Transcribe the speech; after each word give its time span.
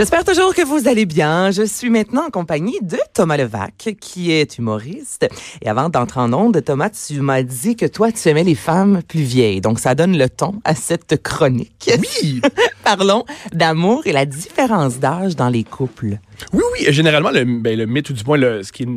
J'espère 0.00 0.24
toujours 0.24 0.54
que 0.54 0.64
vous 0.64 0.88
allez 0.88 1.04
bien. 1.04 1.50
Je 1.50 1.62
suis 1.62 1.90
maintenant 1.90 2.28
en 2.28 2.30
compagnie 2.30 2.78
de 2.80 2.96
Thomas 3.12 3.36
Levac, 3.36 3.96
qui 4.00 4.32
est 4.32 4.56
humoriste. 4.56 5.28
Et 5.60 5.68
avant 5.68 5.90
d'entrer 5.90 6.20
en 6.20 6.32
onde, 6.32 6.64
Thomas, 6.64 6.88
tu 6.88 7.20
m'as 7.20 7.42
dit 7.42 7.76
que 7.76 7.84
toi, 7.84 8.10
tu 8.10 8.26
aimais 8.30 8.42
les 8.44 8.54
femmes 8.54 9.02
plus 9.06 9.20
vieilles. 9.20 9.60
Donc, 9.60 9.78
ça 9.78 9.94
donne 9.94 10.16
le 10.16 10.30
ton 10.30 10.54
à 10.64 10.74
cette 10.74 11.22
chronique. 11.22 11.90
Oui! 11.98 12.40
Parlons 12.82 13.26
d'amour 13.52 14.06
et 14.06 14.12
la 14.12 14.24
différence 14.24 14.98
d'âge 15.00 15.36
dans 15.36 15.50
les 15.50 15.64
couples. 15.64 16.16
Oui, 16.54 16.62
oui. 16.78 16.86
Généralement, 16.88 17.30
le, 17.30 17.44
ben, 17.44 17.76
le 17.78 17.84
mythe, 17.84 18.08
ou 18.08 18.14
du 18.14 18.24
moins, 18.24 18.38
le, 18.38 18.62
ce 18.62 18.72
qui 18.72 18.84
est 18.84 18.88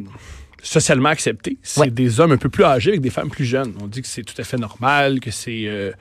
socialement 0.61 1.09
accepté, 1.09 1.57
c'est 1.63 1.81
Ouais. 1.81 1.89
des 1.89 2.21
hommes 2.21 2.31
un 2.31 2.37
peu 2.37 2.47
plus 2.47 2.63
âgés 2.63 2.91
avec 2.91 3.01
des 3.01 3.09
femmes 3.09 3.29
plus 3.29 3.43
jeunes. 3.43 3.73
On 3.81 3.87
dit 3.87 4.01
que 4.01 4.07
c'est 4.07 4.23
tout 4.23 4.39
à 4.41 4.45
fait 4.45 4.55
normal, 4.55 5.19
que 5.19 5.31
c'est 5.31 5.65
euh, 5.65 5.91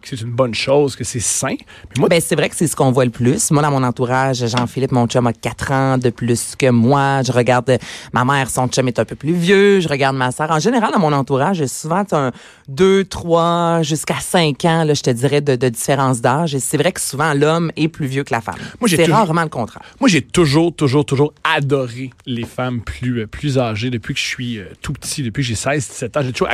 que 0.00 0.08
c'est 0.08 0.20
une 0.20 0.30
bonne 0.32 0.54
chose, 0.54 0.96
que 0.96 1.04
c'est 1.04 1.20
sain. 1.20 1.54
Mais 1.58 1.98
moi, 1.98 2.08
Ben, 2.08 2.20
c'est 2.20 2.34
vrai 2.36 2.48
que 2.48 2.56
c'est 2.56 2.66
ce 2.66 2.76
qu'on 2.76 2.90
voit 2.92 3.04
le 3.04 3.10
plus. 3.10 3.50
Moi, 3.50 3.62
dans 3.62 3.70
mon 3.70 3.82
entourage, 3.82 4.46
Jean-Philippe, 4.46 4.92
mon 4.92 5.06
chum, 5.06 5.26
a 5.26 5.32
4 5.32 5.72
ans 5.72 5.98
de 5.98 6.10
plus 6.10 6.56
que 6.56 6.70
moi. 6.70 7.22
Je 7.22 7.32
regarde 7.32 7.78
ma 8.12 8.24
mère, 8.24 8.50
son 8.50 8.68
chum 8.68 8.88
est 8.88 8.98
un 8.98 9.04
peu 9.04 9.16
plus 9.16 9.32
vieux. 9.32 9.80
Je 9.80 9.88
regarde 9.88 10.16
ma 10.16 10.32
sœur. 10.32 10.50
En 10.50 10.58
général, 10.58 10.92
dans 10.92 10.98
mon 10.98 11.12
entourage, 11.12 11.58
j'ai 11.58 11.68
souvent 11.68 12.04
un 12.12 12.32
2, 12.68 13.04
3, 13.04 13.82
jusqu'à 13.82 14.18
5 14.20 14.64
ans, 14.64 14.84
là, 14.84 14.94
je 14.94 15.02
te 15.02 15.10
dirais, 15.10 15.40
de, 15.40 15.56
de 15.56 15.68
différence 15.68 16.20
d'âge. 16.20 16.54
Et 16.54 16.60
c'est 16.60 16.76
vrai 16.76 16.92
que 16.92 17.00
souvent, 17.00 17.34
l'homme 17.34 17.70
est 17.76 17.88
plus 17.88 18.06
vieux 18.06 18.24
que 18.24 18.32
la 18.32 18.40
femme. 18.40 18.56
C'est 18.86 19.04
rarement 19.06 19.42
le 19.42 19.48
contraire. 19.48 19.82
moi 20.00 20.08
j'ai 20.08 20.22
toujours, 20.22 20.74
toujours, 20.74 21.04
toujours 21.04 21.32
adoré 21.44 22.10
les 22.26 22.44
femmes 22.44 22.80
plus, 22.80 23.20
euh, 23.20 23.26
plus 23.26 23.58
âgées 23.58 23.90
depuis 23.90 24.14
que 24.14 24.20
je 24.20 24.26
suis 24.26 24.58
euh, 24.58 24.64
tout 24.82 24.92
petit, 24.92 25.22
depuis 25.22 25.42
que 25.42 25.48
j'ai 25.48 25.54
16, 25.54 25.88
17 25.88 26.16
ans. 26.16 26.20
J'ai 26.22 26.32
toujours 26.32 26.48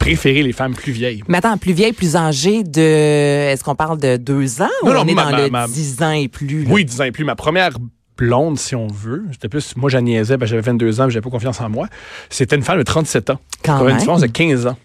préféré 0.00 0.42
les 0.42 0.52
femmes 0.52 0.74
plus 0.74 0.90
vieilles. 0.92 1.22
Mais 1.28 1.38
attends, 1.38 1.56
plus 1.58 1.72
vieille, 1.72 1.92
plus 1.92 2.16
âgée 2.16 2.64
de... 2.64 2.80
Est-ce 2.80 3.62
qu'on 3.62 3.76
parle 3.76 3.98
de 4.00 4.16
2 4.16 4.62
ans 4.62 4.68
ou 4.82 4.86
Non, 4.86 4.94
non, 4.94 5.00
on 5.02 5.06
est 5.06 5.14
ma- 5.14 5.24
dans 5.26 5.30
ma- 5.30 5.42
le 5.44 5.50
ma- 5.50 5.68
10 5.68 6.02
ans 6.02 6.10
et 6.10 6.26
plus? 6.26 6.64
là? 6.64 6.70
Oui, 6.72 6.84
10 6.84 7.00
ans 7.00 7.04
et 7.04 7.12
plus. 7.12 7.24
Ma 7.24 7.36
première 7.36 7.70
blonde, 8.16 8.58
si 8.58 8.74
on 8.74 8.88
veut, 8.88 9.24
j'étais 9.30 9.48
plus, 9.48 9.76
moi, 9.76 9.88
j'en 9.90 10.00
niaisais, 10.00 10.36
ben, 10.36 10.46
j'avais 10.46 10.62
22 10.62 11.00
ans, 11.00 11.08
j'avais 11.08 11.20
pas 11.22 11.30
confiance 11.30 11.60
en 11.60 11.68
moi. 11.68 11.86
C'était 12.30 12.56
une 12.56 12.62
femme 12.62 12.78
de 12.78 12.82
37 12.82 13.30
ans. 13.30 13.38
Quand 13.62 13.74
avait 13.76 13.82
une 13.84 13.88
même. 13.90 13.98
différence 13.98 14.20
de 14.22 14.26
15 14.26 14.66
ans. 14.66 14.76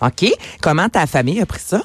OK. 0.00 0.26
Comment 0.62 0.88
ta 0.88 1.06
famille 1.06 1.40
a 1.40 1.46
pris 1.46 1.60
ça? 1.60 1.82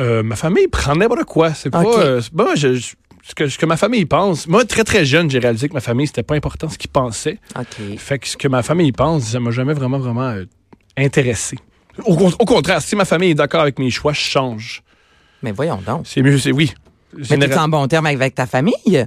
Euh, 0.00 0.22
ma 0.22 0.36
famille 0.36 0.68
prend 0.68 0.96
n'importe 0.96 1.24
quoi. 1.24 1.54
C'est 1.54 1.70
pas. 1.70 1.82
Ok. 1.82 1.94
euh, 1.98 2.20
pas- 2.36 2.54
je- 2.56 2.74
je- 2.74 2.94
ce, 3.24 3.34
que, 3.36 3.46
ce 3.48 3.56
que 3.58 3.66
ma 3.66 3.76
famille 3.76 4.04
pense. 4.06 4.48
Moi, 4.48 4.64
très, 4.64 4.82
très 4.84 5.04
jeune, 5.04 5.30
j'ai 5.30 5.38
réalisé 5.38 5.68
que 5.68 5.74
ma 5.74 5.80
famille, 5.80 6.06
c'était 6.08 6.24
pas 6.24 6.34
important 6.34 6.68
ce 6.68 6.76
qu'ils 6.78 6.90
pensaient. 6.90 7.38
OK. 7.56 7.96
Fait 7.98 8.18
que 8.18 8.26
ce 8.26 8.36
que 8.36 8.48
ma 8.48 8.62
famille 8.62 8.90
pense, 8.90 9.22
ça 9.24 9.38
m'a 9.38 9.50
jamais 9.52 9.74
vraiment, 9.74 9.98
vraiment 10.00 10.30
euh, 10.30 10.44
intéressé. 10.96 11.56
Au, 12.04 12.16
con- 12.16 12.32
au 12.38 12.44
contraire, 12.44 12.80
si 12.82 12.96
ma 12.96 13.04
famille 13.04 13.30
est 13.30 13.34
d'accord 13.34 13.60
avec 13.60 13.78
mes 13.78 13.90
choix, 13.90 14.12
je 14.12 14.20
change. 14.20 14.82
Mais 15.42 15.52
voyons 15.52 15.80
donc. 15.86 16.02
C'est 16.06 16.22
mieux, 16.22 16.38
c'est 16.38 16.52
oui. 16.52 16.72
Mais 17.30 17.36
t'es 17.38 17.56
en 17.58 17.68
bon 17.68 17.86
terme 17.88 18.06
avec 18.06 18.34
ta 18.34 18.46
famille? 18.46 19.06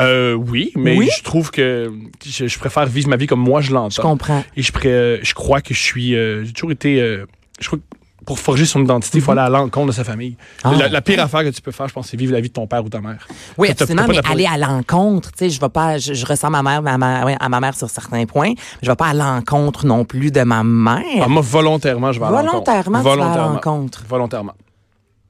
Euh, 0.00 0.32
oui, 0.32 0.72
mais 0.74 0.96
Oui? 0.96 1.10
je 1.16 1.22
trouve 1.22 1.50
que 1.50 1.92
je, 2.24 2.46
je 2.46 2.58
préfère 2.58 2.86
vivre 2.86 3.08
ma 3.10 3.16
vie 3.16 3.26
comme 3.26 3.40
moi 3.40 3.60
je 3.60 3.68
Je 3.68 3.72
l'entends. 3.74 4.02
comprends. 4.02 4.42
Et 4.56 4.62
je, 4.62 4.72
pré- 4.72 5.20
je 5.22 5.34
crois 5.34 5.60
que 5.60 5.74
je 5.74 5.80
suis. 5.80 6.14
euh, 6.14 6.44
j'ai 6.44 6.52
toujours 6.52 6.72
été. 6.72 6.98
euh, 7.00 7.26
je 7.60 7.66
crois 7.66 7.78
que 7.78 7.91
pour 8.24 8.38
forger 8.38 8.64
son 8.66 8.82
identité, 8.82 9.18
il 9.18 9.20
faut 9.20 9.32
aller 9.32 9.40
à 9.40 9.48
l'encontre 9.48 9.88
de 9.88 9.92
sa 9.92 10.04
famille. 10.04 10.36
Mhm. 10.64 10.72
Ah. 10.74 10.74
la, 10.78 10.88
la 10.88 11.00
pire 11.02 11.22
affaire 11.22 11.42
que 11.42 11.48
tu 11.50 11.60
peux 11.60 11.72
faire, 11.72 11.88
je 11.88 11.92
pense, 11.92 12.08
c'est 12.08 12.16
vivre 12.16 12.32
la 12.32 12.40
vie 12.40 12.48
de 12.48 12.52
ton 12.54 12.66
père 12.66 12.84
ou 12.84 12.88
ta 12.88 13.00
mère. 13.00 13.26
Oui, 13.58 13.68
absolument, 13.70 14.04
mais 14.08 14.18
aller 14.30 14.46
à 14.46 14.56
l'encontre, 14.58 15.30
tu 15.32 15.38
sais, 15.38 15.50
je 15.50 15.60
vais 15.60 15.68
pas, 15.68 15.98
je, 15.98 16.14
je 16.14 16.26
ressens 16.26 16.50
ma 16.50 16.62
mère, 16.62 16.82
ma, 16.82 16.98
ma- 16.98 17.24
ouais, 17.24 17.36
à 17.40 17.48
ma 17.48 17.60
mère 17.60 17.74
sur 17.76 17.90
certains 17.90 18.24
points, 18.26 18.50
mais 18.50 18.54
je 18.82 18.88
vais 18.90 18.96
pas 18.96 19.08
à 19.08 19.14
l'encontre 19.14 19.86
non 19.86 20.04
plus 20.04 20.30
de 20.30 20.42
ma 20.42 20.62
mère. 20.62 21.02
Ah, 21.22 21.28
moi, 21.28 21.42
volontairement, 21.42 22.12
je 22.12 22.20
vais 22.20 22.26
à 22.26 22.30
l'encontre. 22.30 22.50
Volontairement, 22.50 22.98
tu 22.98 23.04
vas 23.04 23.10
à 23.12 23.16
Volontairement. 23.16 23.52
l'encontre. 23.54 24.04
Volontairement. 24.08 24.52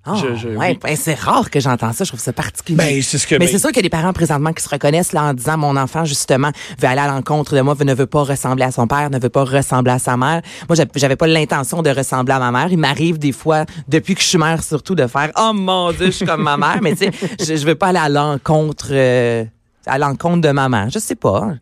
Ah, 0.04 0.14
Je- 0.20 0.34
je- 0.34 0.48
ouais, 0.48 0.70
oui. 0.72 0.78
ben, 0.82 0.96
c'est 0.96 1.14
rare 1.14 1.48
que 1.48 1.60
j'entends 1.60 1.92
ça, 1.92 2.02
je 2.02 2.10
trouve 2.10 2.18
ça 2.20 2.32
particulier. 2.32 2.76
Ben, 2.76 3.02
c'est 3.02 3.18
ce 3.18 3.26
que. 3.26 3.36
mais 3.36 3.46
ben, 3.46 3.48
c'est 3.52 3.58
sûr 3.60 3.68
qu'il 3.68 3.76
y 3.76 3.80
a 3.80 3.82
des 3.82 3.88
parents 3.88 4.12
présentement 4.12 4.52
qui 4.52 4.60
se 4.62 4.68
reconnaissent 4.68 5.12
là 5.12 5.22
en 5.22 5.32
disant 5.34 5.56
mon 5.58 5.76
enfant 5.76 6.04
justement 6.04 6.50
veut 6.80 6.88
aller 6.88 7.00
à 7.00 7.06
l'encontre 7.06 7.54
de 7.54 7.60
moi, 7.60 7.76
ne 7.84 7.94
veut 7.94 8.06
pas 8.06 8.22
ressembler 8.24 8.64
à 8.64 8.72
son 8.72 8.88
père, 8.88 9.10
ne 9.10 9.18
veut 9.20 9.28
pas 9.28 9.44
ressembler 9.44 9.92
à 9.92 9.98
sa 10.00 10.16
mère. 10.16 10.42
Moi 10.68 10.76
j'avais- 10.96 11.14
pas 11.16 11.26
l'intention 11.28 11.82
de 11.82 11.90
ressembler 11.90 12.34
à 12.34 12.40
ma 12.40 12.50
mère. 12.50 12.66
Il 12.72 12.78
m'arrive 12.78 13.18
des 13.20 13.30
fois 13.32 13.64
depuis 13.86 14.16
que 14.16 14.20
je 14.22 14.26
suis 14.26 14.38
mère 14.38 14.64
surtout 14.64 14.96
de 14.96 15.06
faire 15.06 15.30
oh 15.38 15.52
mon 15.54 15.92
dieu 15.92 16.06
je 16.06 16.10
suis 16.10 16.26
comme 16.26 16.42
ma 16.42 16.56
mère, 16.56 16.78
mais 16.82 16.92
tu 16.96 17.04
sais 17.04 17.10
je, 17.38 17.54
je 17.56 17.64
veux 17.64 17.76
pas 17.76 17.88
aller 17.88 17.98
à 18.00 18.08
l'encontre 18.08 18.88
euh, 18.90 19.44
à 19.86 19.98
l'encontre 19.98 20.40
de 20.40 20.50
ma 20.50 20.68
mère. 20.68 20.90
Je 20.90 20.98
sais 20.98 21.14
pas, 21.14 21.52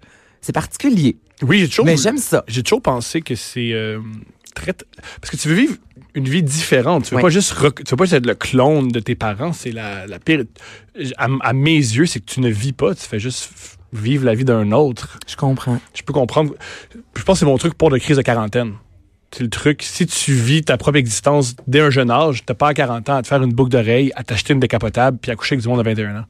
c'est 0.40 0.52
particulier. 0.54 1.18
Oui, 1.42 1.60
j'ai 1.60 1.68
toujours. 1.68 1.84
Mais 1.84 1.96
j'aime 1.98 2.16
ça. 2.18 2.44
J'ai 2.48 2.62
toujours 2.62 2.80
pensé 2.82 3.20
que 3.22 3.34
c'est 3.34 3.72
euh, 3.72 3.98
très. 4.54 4.72
Parce 5.20 5.30
que 5.30 5.36
tu 5.36 5.48
veux 5.48 5.54
vivre 5.54 5.74
une 6.15 6.28
vie 6.28 6.43
différente. 6.43 7.04
Tu 7.04 7.10
veux 7.10 7.16
Oui. 7.16 7.22
pas 7.22 7.28
juste 7.31 7.53
rec- 7.53 7.84
tu 7.84 7.91
veux 7.91 7.97
pas 7.97 8.04
juste 8.04 8.15
être 8.15 8.26
le 8.26 8.34
clone 8.34 8.88
de 8.88 9.00
tes 9.00 9.15
parents. 9.15 9.53
C'est 9.53 9.72
la, 9.72 10.06
la 10.06 10.19
pire. 10.19 10.44
À, 11.16 11.28
à 11.43 11.53
mes 11.53 11.76
yeux, 11.76 12.06
c'est 12.06 12.21
que 12.21 12.26
tu 12.26 12.41
ne 12.41 12.48
vis 12.50 12.72
pas. 12.72 12.94
Tu 12.94 13.03
fais 13.06 13.21
juste 13.21 13.50
vivre 13.93 14.25
la 14.25 14.34
vie 14.34 14.44
d'un 14.44 14.72
autre. 14.72 15.19
Je 15.26 15.37
comprends. 15.37 15.81
Je 15.94 16.03
peux 16.03 16.12
comprendre. 16.12 16.54
Je 17.16 17.22
pense 17.22 17.37
que 17.37 17.41
c'est 17.41 17.47
mon 17.47 17.59
truc 17.59 17.75
pour 17.75 17.91
de 17.91 17.98
crise 17.98 18.16
de 18.16 18.22
quarantaine. 18.22 18.75
C'est 19.32 19.44
le 19.44 19.50
truc. 19.50 19.84
Si 19.84 20.06
tu 20.06 20.32
vis 20.32 20.62
ta 20.62 20.76
propre 20.76 20.98
existence 20.98 21.54
dès 21.69 21.78
un 21.81 21.91
jeune 21.91 22.10
âge, 22.10 22.42
t'as 22.44 22.54
pas 22.54 22.69
à 22.69 22.75
40 22.75 23.09
ans 23.10 23.15
à 23.16 23.22
te 23.22 23.28
faire 23.28 23.41
une 23.41 23.53
boucle 23.53 23.71
d'oreille, 23.71 24.10
à 24.16 24.25
t'acheter 24.25 24.54
une 24.54 24.59
décapotable, 24.59 25.19
puis 25.22 25.31
à 25.31 25.37
coucher 25.37 25.54
avec 25.54 25.62
du 25.62 25.69
monde 25.69 25.78
à 25.78 25.84
21 25.84 26.16
ans. 26.19 26.25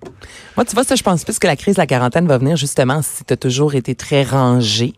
Moi, 0.55 0.67
tu 0.67 0.75
vois, 0.75 0.85
ça, 0.85 0.97
je 0.97 1.03
pense 1.03 1.25
plus 1.25 1.39
que 1.39 1.47
la 1.47 1.57
crise 1.57 1.77
de 1.77 1.81
la 1.81 1.87
quarantaine 1.87 2.27
va 2.27 2.37
venir 2.37 2.59
justement 2.59 3.01
si 3.01 3.25
tu 3.25 3.33
as 3.33 3.39
toujours 3.39 3.75
été 3.75 3.95
très 3.95 4.23
rangé. 4.23 4.93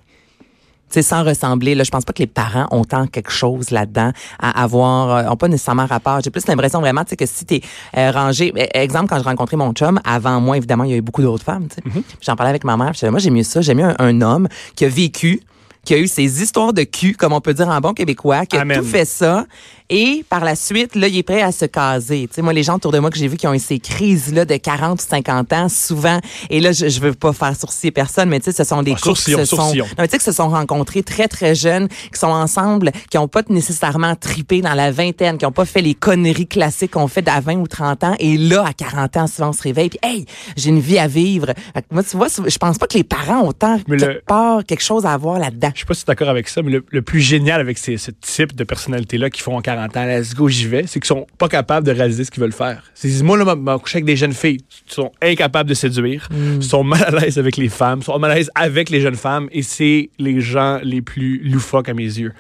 Sais, 0.92 1.02
sans 1.02 1.24
ressembler, 1.24 1.74
là, 1.74 1.84
je 1.84 1.90
pense 1.90 2.04
pas 2.04 2.12
que 2.12 2.18
les 2.18 2.26
parents 2.26 2.66
ont 2.70 2.84
tant 2.84 3.06
quelque 3.06 3.30
chose 3.30 3.70
là-dedans 3.70 4.12
à 4.38 4.62
avoir, 4.62 5.10
euh, 5.10 5.30
ont 5.30 5.36
pas 5.36 5.48
nécessairement 5.48 5.86
rapport. 5.86 6.20
J'ai 6.22 6.30
plus 6.30 6.46
l'impression 6.46 6.80
vraiment, 6.80 7.02
tu 7.02 7.10
sais, 7.10 7.16
que 7.16 7.24
si 7.24 7.46
t'es 7.46 7.62
euh, 7.96 8.10
rangé, 8.10 8.52
eh, 8.54 8.68
exemple, 8.78 9.06
quand 9.08 9.18
je 9.18 9.24
rencontrais 9.24 9.56
mon 9.56 9.72
chum, 9.72 9.98
avant 10.04 10.38
moi, 10.40 10.58
évidemment, 10.58 10.84
il 10.84 10.90
y 10.90 10.94
a 10.94 10.96
eu 10.98 11.02
beaucoup 11.02 11.22
d'autres 11.22 11.44
femmes, 11.44 11.68
tu 11.68 11.76
sais. 11.76 11.82
Puis 11.82 12.04
J'en 12.20 12.36
parlais 12.36 12.50
avec 12.50 12.64
ma 12.64 12.76
mère, 12.76 12.92
là, 13.00 13.10
moi, 13.10 13.20
j'ai 13.20 13.30
mieux 13.30 13.42
ça, 13.42 13.62
j'ai 13.62 13.74
mieux 13.74 13.86
un, 13.86 13.96
un 13.98 14.20
homme 14.20 14.48
qui 14.76 14.84
a 14.84 14.88
vécu, 14.88 15.40
qui 15.84 15.94
a 15.94 15.98
eu 15.98 16.06
ses 16.06 16.42
histoires 16.42 16.72
de 16.72 16.82
cul, 16.84 17.14
comme 17.14 17.32
on 17.32 17.40
peut 17.40 17.54
dire 17.54 17.68
en 17.68 17.80
bon 17.80 17.92
québécois, 17.92 18.46
qui 18.46 18.56
a 18.56 18.60
Amen. 18.60 18.78
tout 18.78 18.84
fait 18.86 19.04
ça, 19.04 19.46
et 19.90 20.24
par 20.30 20.44
la 20.44 20.54
suite, 20.54 20.94
là, 20.94 21.08
il 21.08 21.18
est 21.18 21.22
prêt 21.22 21.42
à 21.42 21.52
se 21.52 21.64
caser. 21.66 22.26
Tu 22.28 22.36
sais, 22.36 22.42
moi, 22.42 22.52
les 22.54 22.62
gens 22.62 22.76
autour 22.76 22.92
de 22.92 22.98
moi 22.98 23.10
que 23.10 23.18
j'ai 23.18 23.28
vu 23.28 23.36
qui 23.36 23.46
ont 23.46 23.52
eu 23.52 23.58
ces 23.58 23.78
crises-là 23.78 24.44
de 24.46 24.56
40 24.56 25.02
ou 25.02 25.04
50 25.06 25.52
ans, 25.52 25.68
souvent, 25.68 26.18
et 26.48 26.60
là, 26.60 26.72
je, 26.72 26.88
je 26.88 27.00
veux 27.00 27.12
pas 27.12 27.32
faire 27.32 27.54
sourciller 27.56 27.90
personne, 27.90 28.28
mais 28.30 28.38
tu 28.40 28.46
sais, 28.46 28.52
ce 28.56 28.64
sont 28.64 28.82
des 28.82 28.92
Ah, 28.92 29.00
couples 29.02 29.18
qui 29.18 29.32
se 29.32 29.44
sont, 29.44 29.74
non, 29.74 29.84
mais 29.98 30.06
tu 30.08 30.12
sais, 30.12 30.18
qui 30.18 30.24
se 30.24 30.32
sont 30.32 30.48
rencontrés 30.48 31.02
très, 31.02 31.28
très 31.28 31.54
jeunes, 31.54 31.88
qui 31.88 32.18
sont 32.18 32.28
ensemble, 32.28 32.90
qui 33.10 33.18
ont 33.18 33.28
pas 33.28 33.42
nécessairement 33.48 34.14
tripé 34.14 34.60
dans 34.62 34.74
la 34.74 34.90
vingtaine, 34.92 35.36
qui 35.36 35.44
ont 35.46 35.52
pas 35.52 35.64
fait 35.66 35.82
les 35.82 35.94
conneries 35.94 36.46
classiques 36.46 36.92
qu'on 36.92 37.08
fait 37.08 37.28
à 37.28 37.40
20 37.40 37.56
ou 37.56 37.66
30 37.66 38.04
ans, 38.04 38.14
et 38.18 38.38
là, 38.38 38.64
à 38.66 38.72
40 38.72 39.16
ans, 39.16 39.26
souvent, 39.26 39.48
on 39.50 39.52
se 39.52 39.62
réveille, 39.62 39.90
puis 39.90 39.98
hey, 40.02 40.26
j'ai 40.56 40.70
une 40.70 40.80
vie 40.80 40.98
à 40.98 41.08
vivre. 41.08 41.48
Que 41.74 41.80
moi, 41.90 42.02
tu 42.02 42.16
vois, 42.16 42.28
je 42.28 42.56
pense 42.58 42.78
pas 42.78 42.86
que 42.86 42.96
les 42.96 43.04
parents 43.04 43.40
ont 43.42 43.52
tant, 43.52 43.78
Mais 43.88 43.96
quelque 43.98 44.10
le- 44.10 44.22
part, 44.26 44.64
quelque 44.64 44.82
chose 44.84 45.04
à 45.04 45.12
avoir 45.12 45.38
là-dedans. 45.38 45.71
Je 45.74 45.80
sais 45.80 45.86
pas 45.86 45.94
si 45.94 46.04
tu 46.04 46.10
es 46.10 46.12
d'accord 46.12 46.28
avec 46.28 46.48
ça, 46.48 46.62
mais 46.62 46.70
le, 46.72 46.84
le 46.90 47.02
plus 47.02 47.20
génial 47.20 47.60
avec 47.60 47.78
ces, 47.78 47.96
ce 47.96 48.10
type 48.10 48.54
de 48.54 48.64
personnalité-là 48.64 49.30
qui 49.30 49.40
font 49.40 49.56
en 49.56 49.60
40 49.60 49.96
ans, 49.96 50.04
let's 50.06 50.34
go, 50.34 50.48
j'y 50.48 50.66
vais, 50.66 50.86
c'est 50.86 51.00
qu'ils 51.00 51.06
sont 51.08 51.26
pas 51.38 51.48
capables 51.48 51.86
de 51.86 51.92
réaliser 51.92 52.24
ce 52.24 52.30
qu'ils 52.30 52.42
veulent 52.42 52.52
faire. 52.52 52.82
C'est 52.94 53.08
ils 53.08 53.12
disent, 53.12 53.22
moi, 53.22 53.36
là, 53.36 53.54
m'a- 53.54 53.78
couché 53.78 53.96
avec 53.96 54.04
des 54.04 54.16
jeunes 54.16 54.32
filles. 54.34 54.58
Ils 54.88 54.92
sont 54.92 55.12
incapables 55.22 55.68
de 55.68 55.74
séduire, 55.74 56.28
ils 56.32 56.62
sont 56.62 56.84
mal 56.84 57.02
à 57.02 57.10
l'aise 57.20 57.38
avec 57.38 57.56
les 57.56 57.68
femmes, 57.68 58.02
sont 58.02 58.18
mal 58.18 58.30
à 58.30 58.34
l'aise 58.34 58.50
avec 58.54 58.90
les 58.90 59.00
jeunes 59.00 59.14
femmes, 59.16 59.48
et 59.52 59.62
c'est 59.62 60.10
les 60.18 60.40
gens 60.40 60.78
les 60.82 61.02
plus 61.02 61.38
loufoques 61.42 61.88
à 61.88 61.94
mes 61.94 62.02
yeux. 62.04 62.32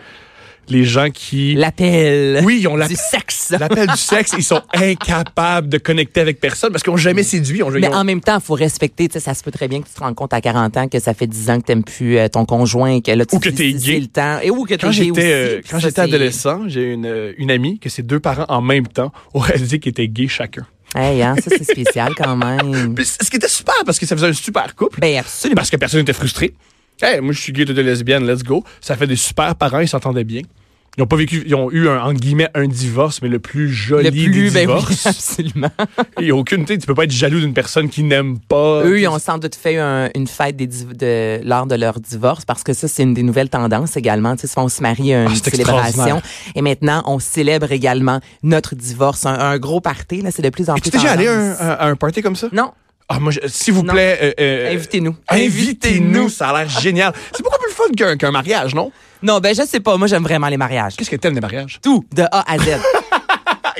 Les 0.72 0.84
gens 0.84 1.10
qui. 1.10 1.54
L'appel. 1.54 2.40
Oui, 2.44 2.58
ils 2.60 2.66
ont 2.68 2.76
la- 2.76 2.88
Du 2.88 2.94
sexe. 2.96 3.50
L'appel 3.58 3.86
du 3.88 3.96
sexe, 3.96 4.32
ils 4.38 4.42
sont 4.44 4.62
incapables 4.74 5.68
de 5.68 5.78
connecter 5.78 6.20
avec 6.20 6.40
personne 6.40 6.70
parce 6.72 6.82
qu'ils 6.82 6.92
n'ont 6.92 6.96
jamais 6.96 7.22
séduit. 7.22 7.58
ils 7.58 7.62
ont- 7.62 7.70
Mais 7.70 7.80
ils 7.80 7.88
ont- 7.88 7.92
en 7.94 8.04
même 8.04 8.20
temps, 8.20 8.36
il 8.38 8.42
faut 8.44 8.54
respecter, 8.54 9.08
tu 9.08 9.14
sais, 9.14 9.20
ça 9.20 9.34
se 9.34 9.42
peut 9.42 9.50
très 9.50 9.68
bien 9.68 9.82
que 9.82 9.88
tu 9.88 9.94
te 9.94 10.00
rends 10.00 10.14
compte 10.14 10.32
à 10.32 10.40
40 10.40 10.76
ans 10.76 10.88
que 10.88 10.98
ça 10.98 11.12
fait 11.14 11.26
10 11.26 11.50
ans 11.50 11.60
que 11.60 11.66
t'aimes 11.66 11.84
plus 11.84 12.16
euh, 12.18 12.28
ton 12.28 12.44
conjoint, 12.46 13.00
que 13.00 13.10
là, 13.10 13.26
tu 13.26 13.36
Ou 13.36 13.38
que 13.38 13.50
c'est 13.54 13.72
gay. 13.72 14.00
le 14.00 14.06
temps. 14.06 14.38
Et 14.42 14.50
ou 14.50 14.64
que 14.64 14.74
Quand 14.74 14.90
j'étais 14.92 15.32
euh, 15.32 15.60
quand 15.70 15.78
j'étais 15.78 16.00
adolescent, 16.00 16.68
j'ai 16.68 16.92
une, 16.92 17.06
euh, 17.06 17.32
une 17.38 17.50
amie 17.50 17.78
que 17.78 17.88
ses 17.90 18.02
deux 18.02 18.20
parents 18.20 18.46
en 18.48 18.62
même 18.62 18.86
temps 18.86 19.12
ont 19.34 19.40
réalisé 19.40 19.78
qu'ils 19.78 19.90
étaient 19.90 20.08
gays 20.08 20.28
chacun. 20.28 20.66
Hey, 20.94 21.22
hein, 21.22 21.34
ça, 21.42 21.50
c'est 21.56 21.64
spécial 21.70 22.14
quand 22.16 22.36
même. 22.36 22.94
Puis 22.94 23.04
ce 23.06 23.28
qui 23.30 23.36
était 23.36 23.48
super 23.48 23.74
parce 23.84 23.98
que 23.98 24.06
ça 24.06 24.16
faisait 24.16 24.28
un 24.28 24.32
super 24.32 24.74
couple. 24.74 25.00
Ben, 25.00 25.18
absolument. 25.18 25.56
Parce 25.56 25.70
que 25.70 25.76
personne 25.76 26.00
n'était 26.00 26.12
frustré. 26.12 26.54
Hey, 27.00 27.20
moi, 27.20 27.32
je 27.32 27.40
suis 27.40 27.52
gay, 27.52 27.64
de 27.64 27.80
lesbienne, 27.82 28.26
let's 28.30 28.42
go. 28.44 28.62
Ça 28.80 28.94
fait 28.96 29.06
des 29.06 29.16
super 29.16 29.54
parents, 29.56 29.80
ils 29.80 29.88
s'entendaient 29.88 30.22
bien. 30.22 30.42
Ils 30.98 31.02
ont 31.02 31.06
pas 31.06 31.16
vécu, 31.16 31.42
ils 31.46 31.54
ont 31.54 31.70
eu 31.70 31.88
un, 31.88 32.02
entre 32.02 32.20
guillemets 32.20 32.48
un 32.54 32.66
divorce, 32.66 33.22
mais 33.22 33.28
le 33.30 33.38
plus 33.38 33.70
joli 33.72 34.04
Le 34.04 34.10
plus, 34.30 34.52
des 34.52 34.66
ben 34.66 34.76
oui, 34.76 34.94
absolument. 35.06 35.70
Il 36.20 36.26
y 36.26 36.30
a 36.30 36.36
aucune, 36.36 36.66
tu 36.66 36.76
tu 36.76 36.86
peux 36.86 36.94
pas 36.94 37.04
être 37.04 37.10
jaloux 37.10 37.40
d'une 37.40 37.54
personne 37.54 37.88
qui 37.88 38.02
n'aime 38.02 38.38
pas. 38.38 38.82
Eux, 38.84 39.00
ils 39.00 39.08
ont 39.08 39.18
sans 39.18 39.38
doute 39.38 39.54
fait 39.54 39.78
un- 39.78 40.10
une 40.14 40.26
fête 40.26 40.54
des 40.56 40.66
div- 40.66 40.94
de, 40.94 41.40
lors 41.48 41.64
de 41.66 41.76
leur 41.76 41.98
divorce 41.98 42.44
parce 42.44 42.62
que 42.62 42.74
ça, 42.74 42.88
c'est 42.88 43.04
une 43.04 43.14
des 43.14 43.22
nouvelles 43.22 43.48
tendances 43.48 43.96
également. 43.96 44.36
Tu 44.36 44.46
sais, 44.46 44.52
on 44.58 44.68
se 44.68 44.82
marie 44.82 45.14
à 45.14 45.22
une 45.24 45.30
Ah, 45.32 45.50
célébration. 45.50 46.20
Et 46.54 46.60
maintenant, 46.60 47.02
on 47.06 47.18
célèbre 47.18 47.72
également 47.72 48.20
notre 48.42 48.74
divorce. 48.74 49.24
Un, 49.24 49.32
un 49.32 49.58
gros 49.58 49.80
party, 49.80 50.20
là, 50.20 50.30
c'est 50.30 50.42
de 50.42 50.50
plus 50.50 50.68
en 50.68 50.74
plus 50.74 50.90
déjà 50.90 51.12
allé 51.12 51.26
à 51.26 51.32
un, 51.32 51.52
à- 51.52 51.86
un 51.86 51.96
party 51.96 52.20
comme 52.20 52.36
ça? 52.36 52.48
Non. 52.52 52.70
Ah, 53.08 53.18
moi, 53.18 53.32
s'il 53.46 53.72
vous 53.72 53.82
Non. 53.82 53.94
plaît. 53.94 54.18
euh, 54.22 54.32
euh, 54.40 54.74
Invitez-nous. 54.74 55.16
Invitez-nous, 55.28 56.28
ça 56.28 56.48
a 56.50 56.58
l'air 56.64 56.68
génial. 56.80 57.12
C'est 57.34 57.42
beaucoup 57.42 57.58
plus 57.62 57.72
fun 57.72 57.84
qu'un 57.96 58.16
qu'un 58.18 58.30
mariage, 58.30 58.74
non? 58.74 58.92
Non, 59.22 59.38
ben, 59.38 59.54
je 59.54 59.62
sais 59.62 59.80
pas. 59.80 59.96
Moi, 59.96 60.08
j'aime 60.08 60.22
vraiment 60.22 60.48
les 60.48 60.56
mariages. 60.56 60.96
Qu'est-ce 60.96 61.10
que 61.10 61.16
t'aimes 61.16 61.34
des 61.34 61.40
mariages? 61.40 61.78
Tout, 61.82 62.04
de 62.12 62.22
A 62.22 62.52
à 62.52 62.58
Z. 62.58 62.64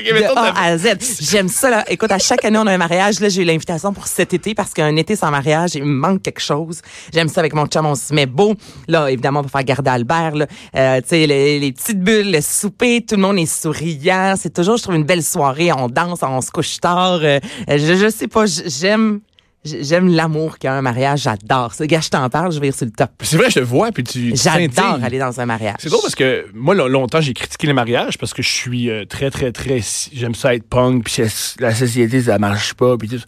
De 0.03 0.37
A 0.37 0.59
à 0.59 0.77
Z. 0.77 0.97
J'aime 1.21 1.47
ça. 1.47 1.69
Là. 1.69 1.85
Écoute, 1.87 2.11
à 2.11 2.17
chaque 2.17 2.43
année, 2.43 2.57
on 2.57 2.65
a 2.67 2.73
un 2.73 2.77
mariage. 2.77 3.19
Là, 3.19 3.29
j'ai 3.29 3.43
eu 3.43 3.45
l'invitation 3.45 3.93
pour 3.93 4.07
cet 4.07 4.33
été 4.33 4.53
parce 4.55 4.73
qu'un 4.73 4.95
été 4.95 5.15
sans 5.15 5.29
mariage, 5.29 5.75
il 5.75 5.83
me 5.83 5.93
manque 5.93 6.21
quelque 6.21 6.41
chose. 6.41 6.81
J'aime 7.13 7.29
ça 7.29 7.41
avec 7.41 7.53
mon 7.53 7.67
chum, 7.67 7.85
on 7.85 7.95
se 7.95 8.13
met 8.13 8.25
beau. 8.25 8.55
Là, 8.87 9.09
évidemment, 9.09 9.39
on 9.39 9.43
va 9.43 9.49
faire 9.49 9.63
garder 9.63 9.91
Albert. 9.91 10.35
Là. 10.35 10.47
Euh, 10.75 11.01
tu 11.01 11.09
sais, 11.09 11.27
les, 11.27 11.59
les 11.59 11.71
petites 11.71 11.99
bulles, 11.99 12.31
le 12.31 12.41
souper, 12.41 13.05
tout 13.07 13.15
le 13.15 13.21
monde 13.21 13.37
est 13.37 13.45
souriant. 13.45 14.33
C'est 14.37 14.53
toujours, 14.53 14.77
je 14.77 14.83
trouve, 14.83 14.95
une 14.95 15.05
belle 15.05 15.23
soirée. 15.23 15.71
On 15.71 15.87
danse, 15.87 16.19
on 16.23 16.41
se 16.41 16.51
couche 16.51 16.79
tard. 16.79 17.19
Euh, 17.21 17.39
je, 17.67 17.95
je 17.95 18.09
sais 18.09 18.27
pas, 18.27 18.45
j'aime... 18.45 19.21
J'aime 19.65 20.09
l'amour 20.13 20.57
qu'il 20.57 20.67
y 20.67 20.71
a 20.71 20.75
un 20.75 20.81
mariage, 20.81 21.21
j'adore 21.21 21.73
ça. 21.73 21.87
Gars, 21.87 22.01
je 22.01 22.09
t'en 22.09 22.29
parle, 22.29 22.51
je 22.51 22.59
vais 22.59 22.71
sur 22.71 22.85
le 22.85 22.91
top. 22.91 23.11
C'est 23.21 23.37
vrai, 23.37 23.49
je 23.49 23.55
te 23.59 23.63
vois, 23.63 23.91
puis 23.93 24.03
tu. 24.03 24.33
tu 24.33 24.35
J'adore 24.35 24.99
aller 25.03 25.19
dans 25.19 25.39
un 25.39 25.45
mariage. 25.45 25.75
C'est 25.79 25.89
drôle 25.89 26.01
parce 26.01 26.15
que 26.15 26.45
moi, 26.53 26.75
lo- 26.75 26.89
longtemps, 26.89 27.21
j'ai 27.21 27.33
critiqué 27.33 27.67
les 27.67 27.73
mariages 27.73 28.17
parce 28.17 28.33
que 28.33 28.41
je 28.41 28.49
suis 28.49 28.89
euh, 28.89 29.05
très, 29.05 29.31
très, 29.31 29.51
très. 29.53 29.79
J'aime 30.11 30.35
ça 30.35 30.53
être 30.53 30.67
punk, 30.67 31.05
puis 31.05 31.23
la 31.59 31.73
société, 31.73 32.21
ça 32.23 32.37
marche 32.39 32.73
pas, 32.73 32.97
puis 32.97 33.07
tout. 33.07 33.21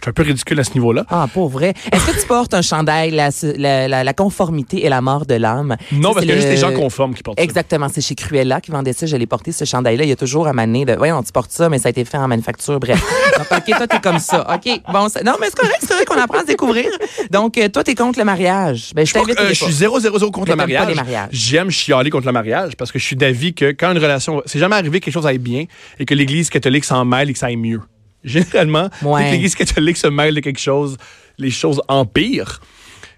Je 0.00 0.04
suis 0.06 0.10
un 0.10 0.12
peu 0.14 0.22
ridicule 0.22 0.58
à 0.58 0.64
ce 0.64 0.72
niveau-là. 0.72 1.04
Ah, 1.10 1.26
pour 1.32 1.50
vrai. 1.50 1.74
Est-ce 1.92 2.06
que 2.06 2.18
tu 2.20 2.26
portes 2.26 2.54
un 2.54 2.62
chandail, 2.62 3.10
la, 3.10 3.28
la, 3.58 3.86
la, 3.86 4.02
la 4.02 4.12
conformité 4.14 4.86
et 4.86 4.88
la 4.88 5.02
mort 5.02 5.26
de 5.26 5.34
l'âme? 5.34 5.76
Non, 5.92 6.08
Ça, 6.10 6.14
parce 6.14 6.26
y 6.26 6.32
a 6.32 6.34
juste 6.36 6.46
le- 6.48 6.54
des 6.54 6.60
gens 6.60 6.72
conformes 6.72 7.12
qui 7.14 7.22
portent 7.22 7.38
ça. 7.38 7.44
Exactement, 7.44 7.86
c'est 7.92 8.00
chez 8.00 8.14
Cruella 8.14 8.62
qui 8.62 8.70
vendait 8.70 8.94
ça. 8.94 9.04
Je 9.04 9.16
l'ai 9.16 9.26
porté, 9.26 9.52
ce 9.52 9.66
chandail-là. 9.66 10.04
Il 10.04 10.08
y 10.08 10.12
a 10.12 10.16
toujours 10.16 10.46
à 10.46 10.54
maner 10.54 10.86
de. 10.86 10.94
Voyons, 10.94 11.22
tu 11.22 11.32
portes 11.32 11.50
ça, 11.52 11.68
mais 11.68 11.78
ça 11.78 11.88
a 11.88 11.90
été 11.90 12.04
fait 12.06 12.16
en 12.16 12.28
manufacture. 12.28 12.80
Bref. 12.80 12.98
Donc, 13.38 13.46
OK, 13.58 13.76
toi, 13.76 13.86
t'es 13.86 14.00
comme 14.00 14.18
ça. 14.18 14.46
OK, 14.54 14.80
bon, 14.90 15.08
ça- 15.10 15.22
non, 15.22 15.34
mais 15.38 15.48
c'est 15.48 15.56
correct, 15.56 15.76
c'est 15.80 15.88
correct 15.88 16.08
qu'on 16.08 16.20
apprend 16.20 16.38
à 16.38 16.42
se 16.42 16.46
découvrir. 16.46 16.86
Donc, 17.30 17.58
euh, 17.58 17.68
toi, 17.68 17.84
t'es 17.84 17.94
contre 17.94 18.18
le 18.18 18.24
mariage. 18.24 18.92
Ben, 18.94 19.04
je 19.04 19.12
que, 19.12 19.18
t'invite. 19.18 19.38
euh, 19.38 19.48
je 19.50 19.64
suis 19.64 19.72
0 19.72 20.00
0 20.00 20.18
0 20.18 20.30
contre 20.30 20.46
Mais 20.46 20.52
le 20.52 20.56
mariage. 20.56 20.88
les. 20.96 21.16
J'aime 21.30 21.70
chialer 21.70 22.08
contre 22.08 22.26
le 22.26 22.32
mariage 22.32 22.74
parce 22.76 22.90
que 22.90 22.98
je 22.98 23.04
suis 23.04 23.16
d'avis 23.16 23.52
que 23.52 23.66
quand 23.72 23.90
une 23.92 23.98
relation. 23.98 24.40
C'est 24.46 24.58
jamais 24.58 24.76
arrivé 24.76 24.98
que 25.00 25.04
quelque 25.04 25.14
chose 25.14 25.26
aille 25.26 25.38
bien 25.38 25.64
et 25.98 26.04
que 26.06 26.14
l'Église 26.14 26.48
catholique 26.48 26.84
s'en 26.86 27.04
mêle 27.04 27.28
et 27.28 27.32
que 27.34 27.38
ça 27.38 27.46
aille 27.46 27.56
mieux. 27.56 27.80
Généralement, 28.24 28.88
Ouais. 29.02 29.30
l'Église 29.32 29.54
catholique 29.54 29.96
se 29.96 30.06
mêle 30.06 30.34
de 30.34 30.40
quelque 30.40 30.60
chose, 30.60 30.96
les 31.38 31.50
choses 31.50 31.80
empirent. 31.88 32.60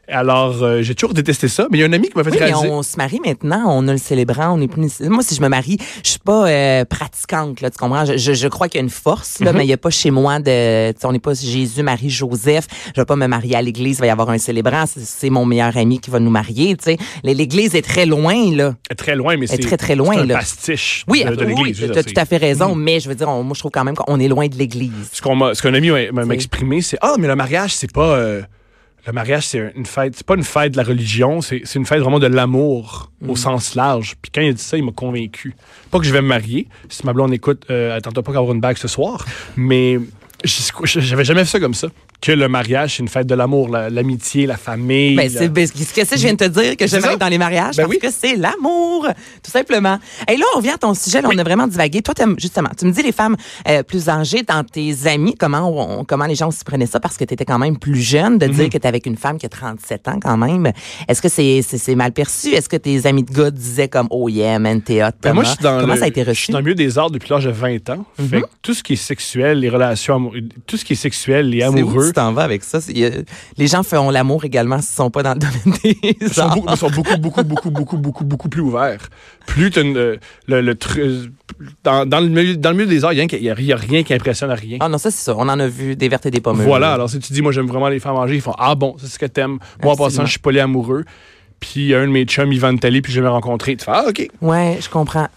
Alors, 0.09 0.63
euh, 0.63 0.83
j'ai 0.83 0.95
toujours 0.95 1.15
détesté 1.15 1.47
ça. 1.49 1.67
Mais 1.71 1.79
il 1.79 1.81
y 1.81 1.85
a 1.85 1.87
un 1.87 1.93
ami 1.93 2.09
qui 2.09 2.17
m'a 2.17 2.25
fait 2.25 2.31
Oui, 2.31 2.37
mais 2.41 2.47
réaliser. 2.47 2.69
on 2.69 2.83
se 2.83 2.97
marie 2.97 3.21
maintenant, 3.25 3.65
on 3.69 3.87
a 3.89 3.93
le 3.93 3.99
célébrant, 3.99 4.51
on 4.59 4.61
est 4.61 4.69
plus. 4.69 5.01
Moi, 5.01 5.23
si 5.23 5.35
je 5.37 5.41
me 5.41 5.49
marie, 5.49 5.79
je 6.05 6.11
suis 6.11 6.19
pas 6.19 6.49
euh, 6.49 6.85
pratiquante, 6.85 7.61
là, 7.61 7.71
tu 7.71 7.79
comprends? 7.79 8.05
Je, 8.05 8.17
je, 8.17 8.33
je 8.35 8.49
crois 8.49 8.69
qu'il 8.69 8.79
y 8.79 8.83
a 8.83 8.85
une 8.85 8.91
force, 8.91 9.39
Mhm. 9.41 9.47
là, 9.47 9.53
mais 9.53 9.65
il 9.65 9.69
y 9.69 9.73
a 9.73 9.77
pas 9.79 9.91
chez 9.91 10.11
moi 10.11 10.41
de. 10.41 10.93
On 11.05 11.13
n'est 11.13 11.19
pas 11.21 11.35
Jésus, 11.35 11.83
Marie, 11.83 12.11
Joseph. 12.11 12.67
Je 12.95 13.01
vais 13.01 13.05
pas 13.05 13.17
me 13.17 13.27
marier 13.27 13.55
à 13.57 13.63
l'église, 13.63 13.99
il 13.99 14.01
va 14.01 14.07
y 14.07 14.11
avoir 14.11 14.29
un 14.31 14.39
célébrant. 14.39 14.85
C'est- 14.87 15.31
mon 15.31 15.47
meilleur 15.47 15.75
ami 15.77 16.01
qui 16.01 16.11
va 16.11 16.19
nous 16.19 16.31
marier, 16.31 16.77
tu 16.77 16.85
sais. 16.85 16.97
L'église 17.23 17.75
est 17.75 17.83
très 17.83 18.05
loin, 18.05 18.35
là. 18.55 18.75
est 18.91 18.95
très 18.97 19.15
loin, 19.15 19.37
mais 19.37 19.45
est 19.45 19.49
c'est 19.49 19.59
très, 19.59 19.77
très 19.77 19.95
loin, 19.95 20.15
c'est 20.15 20.21
un 20.23 20.27
là. 20.27 20.35
pastiche 20.39 21.05
Oui, 21.09 21.25
de, 21.25 21.35
de 21.35 21.45
oui, 21.45 21.55
l'Église. 21.55 21.81
veux 21.81 21.91
tu 21.91 21.99
as 21.99 22.03
tout 22.03 22.13
à 22.17 22.25
fait 22.25 22.37
raison, 22.39 22.75
mais 22.75 22.99
je 23.01 23.09
veux 23.09 23.15
dire, 23.15 23.29
on- 23.29 23.43
moi, 23.45 23.55
je 23.55 23.61
trouve 23.61 23.71
quand 23.71 23.85
même 23.85 23.95
qu'on 23.95 24.19
est 24.21 24.29
loin 24.29 24.47
de 24.49 24.57
l'église. 24.57 24.91
Ce 25.13 25.23
qu'un 25.23 25.75
ami 25.75 25.91
m'a- 26.13 26.35
exprimé, 26.35 26.83
c'est 26.83 26.99
ah 27.01 27.15
mais 27.19 27.29
le 27.29 27.37
mariage 27.37 27.75
c'est 27.75 27.93
pas 27.93 28.17
euh, 28.17 28.43
le 29.07 29.13
mariage 29.13 29.47
c'est 29.47 29.73
une 29.75 29.87
fête, 29.87 30.15
c'est 30.17 30.27
pas 30.27 30.35
une 30.35 30.45
fête 30.45 30.73
de 30.73 30.77
la 30.77 30.83
religion, 30.85 31.41
c'est 31.41 31.63
une 31.75 31.87
fête 31.87 32.01
vraiment 32.01 32.19
de 32.21 32.27
l'amour 32.27 33.11
Mm. 33.23 33.31
au 33.31 33.37
sens 33.37 33.75
large. 33.75 34.17
Puis 34.21 34.31
quand 34.35 34.41
il 34.41 34.49
a 34.49 34.53
dit 34.53 34.63
ça, 34.63 34.77
il 34.77 34.85
m'a 34.85 34.93
convaincu. 34.93 35.55
Pas 35.91 35.99
que 35.99 36.05
je 36.05 36.13
vais 36.13 36.23
me 36.23 36.27
marier, 36.27 36.67
si 36.89 37.07
ma 37.07 37.13
blonde 37.13 37.33
écoute, 37.33 37.65
euh, 37.71 37.97
attends-toi 37.97 38.23
pas 38.23 38.33
qu'avoir 38.33 38.53
une 38.53 38.61
bague 38.61 38.77
ce 38.77 38.89
soir, 38.89 39.25
mais 39.57 39.99
j'avais 40.45 41.25
jamais 41.25 41.45
fait 41.45 41.51
ça 41.51 41.61
comme 41.61 41.75
ça. 41.75 41.89
Que 42.23 42.31
le 42.33 42.49
mariage 42.49 42.97
c'est 42.97 43.03
une 43.03 43.09
fête 43.09 43.27
de 43.27 43.35
l'amour, 43.35 43.69
la- 43.69 43.91
l'amitié, 43.91 44.47
la 44.47 44.57
famille. 44.57 45.17
Ben, 45.17 45.29
c'est 45.29 45.49
ben, 45.49 45.67
ce 45.67 45.73
que 45.73 46.03
je 46.17 46.23
viens 46.23 46.33
de 46.35 46.39
te 46.39 46.45
dire 46.49 46.77
que 46.77 46.85
être 46.85 47.19
dans 47.19 47.29
les 47.29 47.37
mariages 47.37 47.77
Ben 47.77 47.83
parce 47.83 47.91
oui. 47.95 47.99
que 47.99 48.11
c'est 48.11 48.37
l'amour, 48.37 49.09
tout 49.43 49.51
simplement. 49.51 49.99
Et 50.31 50.37
là, 50.37 50.45
on 50.55 50.59
revient 50.59 50.71
à 50.71 50.79
ton 50.79 50.95
sujet, 50.95 51.21
là, 51.21 51.29
on 51.35 51.37
a 51.37 51.43
vraiment 51.43 51.67
divagué. 51.67 52.01
Toi, 52.01 52.15
justement, 52.39 52.71
tu 52.79 52.87
me 52.87 52.93
dis 52.93 53.03
les 53.03 53.11
femmes 53.11 53.37
euh, 53.69 53.83
plus 53.83 54.09
âgées, 54.09 54.45
dans 54.45 54.63
tes 54.63 54.95
amis, 55.09 55.35
comment 55.37 55.99
on- 56.01 56.05
comment 56.05 56.27
les 56.27 56.37
gens 56.37 56.51
s'y 56.53 56.63
prenaient 56.65 56.87
ça 56.87 57.01
parce 57.01 57.17
que 57.17 57.25
tu 57.25 57.35
étais 57.35 57.45
quand 57.45 57.59
même 57.59 57.77
plus 57.77 58.01
jeune, 58.01 58.39
de 58.39 58.47
Mhm. 58.47 58.53
dire 58.55 58.71
que 58.71 58.79
tu 58.79 58.87
avec 58.87 59.07
une 59.07 59.17
femme 59.17 59.37
qui 59.37 59.47
a 59.47 59.49
37 59.49 60.07
ans 60.07 60.21
quand 60.23 60.37
même. 60.37 60.71
Est-ce 61.09 61.21
que 61.21 61.29
c'est 61.29 61.95
mal 61.97 62.13
perçu? 62.13 62.51
Est-ce 62.51 62.69
que 62.69 62.77
tes 62.77 63.05
amis 63.07 63.25
de 63.25 63.33
gars 63.33 63.51
disaient 63.51 63.89
comme 63.89 64.07
oh 64.11 64.29
yeah, 64.29 64.61
man, 64.61 64.81
t'es 64.81 65.03
hot, 65.03 65.09
Ben, 65.23 65.33
moi, 65.33 65.43
je 65.43 65.61
dans 65.61 65.81
Comment 65.81 65.95
le- 65.95 65.99
ça 65.99 66.05
a 66.05 66.09
été 66.09 66.21
Je 66.21 66.31
suis 66.33 66.43
reçu? 66.45 66.53
dans 66.53 66.59
le 66.59 66.65
milieu 66.65 66.77
des 66.77 66.99
arts 66.99 67.11
depuis 67.11 67.31
l'âge 67.31 67.47
de 67.47 67.51
20 67.51 67.91
ans. 67.91 68.05
Fait 68.31 68.43
que 68.43 68.47
tout 68.63 68.75
ce 68.75 68.83
qui 68.85 68.93
est 68.93 68.97
sexuel, 68.97 69.59
les 69.59 69.69
relations 69.69 70.31
tout 70.69 70.77
ce 70.77 70.85
qui 70.85 70.93
est 70.93 70.97
sexuel, 70.97 71.49
les 71.51 71.63
amoureux, 71.63 72.12
tu 72.13 72.17
t'en 72.21 72.33
vas 72.33 72.43
avec 72.45 72.63
ça? 72.65 72.79
Les 73.57 73.67
gens 73.67 73.83
font 73.83 74.11
l'amour 74.11 74.45
également 74.45 74.81
s'ils 74.81 74.95
sont 74.95 75.11
pas 75.11 75.23
dans 75.23 75.35
le 75.35 75.39
domaine 75.41 75.79
des 75.83 75.97
Ils 76.21 76.33
sont, 76.33 76.49
beaucoup, 76.51 76.77
sont 76.77 76.91
beaucoup, 76.91 77.17
beaucoup, 77.19 77.43
beaucoup, 77.45 77.71
beaucoup, 77.71 77.97
beaucoup, 77.99 78.25
beaucoup 78.25 78.49
plus 78.49 78.63
ouverts. 78.63 79.09
Plus 79.47 79.69
une, 79.77 79.97
euh, 79.97 80.17
le, 80.47 80.61
le 80.61 80.75
tr- 80.75 81.31
dans, 81.85 82.07
dans, 82.07 82.21
le 82.21 82.29
milieu, 82.29 82.57
dans 82.57 82.71
le 82.71 82.77
milieu 82.77 82.89
des 82.89 83.05
arts, 83.05 83.13
il 83.13 83.17
n'y 83.17 83.21
a, 83.21 83.25
rien 83.25 83.29
qui- 83.29 83.37
il 83.37 83.67
y 83.67 83.73
a 83.73 83.77
rien 83.77 84.03
qui 84.03 84.15
impressionne 84.15 84.51
à 84.51 84.55
rien. 84.55 84.79
Ah 84.81 84.89
non, 84.89 84.99
ça 84.99 85.11
c'est 85.11 85.25
ça. 85.25 85.35
On 85.37 85.49
en 85.49 85.59
a 85.59 85.67
vu 85.67 85.97
des 85.97 86.09
vertes 86.09 86.27
et 86.27 86.31
des 86.31 86.41
pommes. 86.41 86.61
voilà, 86.63 86.93
alors 86.95 87.11
si 87.11 87.19
tu 87.19 87.33
dis, 87.33 87.43
moi 87.43 87.53
j'aime 87.53 87.67
vraiment 87.67 87.89
les 87.89 87.99
faire 88.01 88.13
manger, 88.15 88.37
ils 88.37 88.41
font 88.41 88.55
Ah 88.59 88.75
bon, 88.75 88.97
c'est 88.99 89.07
ce 89.09 89.19
que 89.19 89.27
t'aimes. 89.27 89.59
Moi 89.83 89.93
en 89.93 89.97
passant, 89.97 90.25
je 90.27 90.31
suis 90.31 90.39
polyamoureux. 90.41 91.05
Puis 91.61 91.73
il 91.77 91.87
y 91.89 91.95
a 91.95 92.01
un 92.01 92.07
de 92.07 92.13
mes 92.13 92.25
chums, 92.25 92.53
Yvan 92.53 92.77
Talley, 92.77 93.03
puis 93.03 93.13
je 93.13 93.21
l'ai 93.21 93.29
rencontré. 93.29 93.77
Tu 93.77 93.85
fais 93.85 93.93
Ah, 93.95 94.05
OK. 94.09 94.29
Ouais, 94.41 94.79
je 94.81 94.89
comprends. 94.89 95.29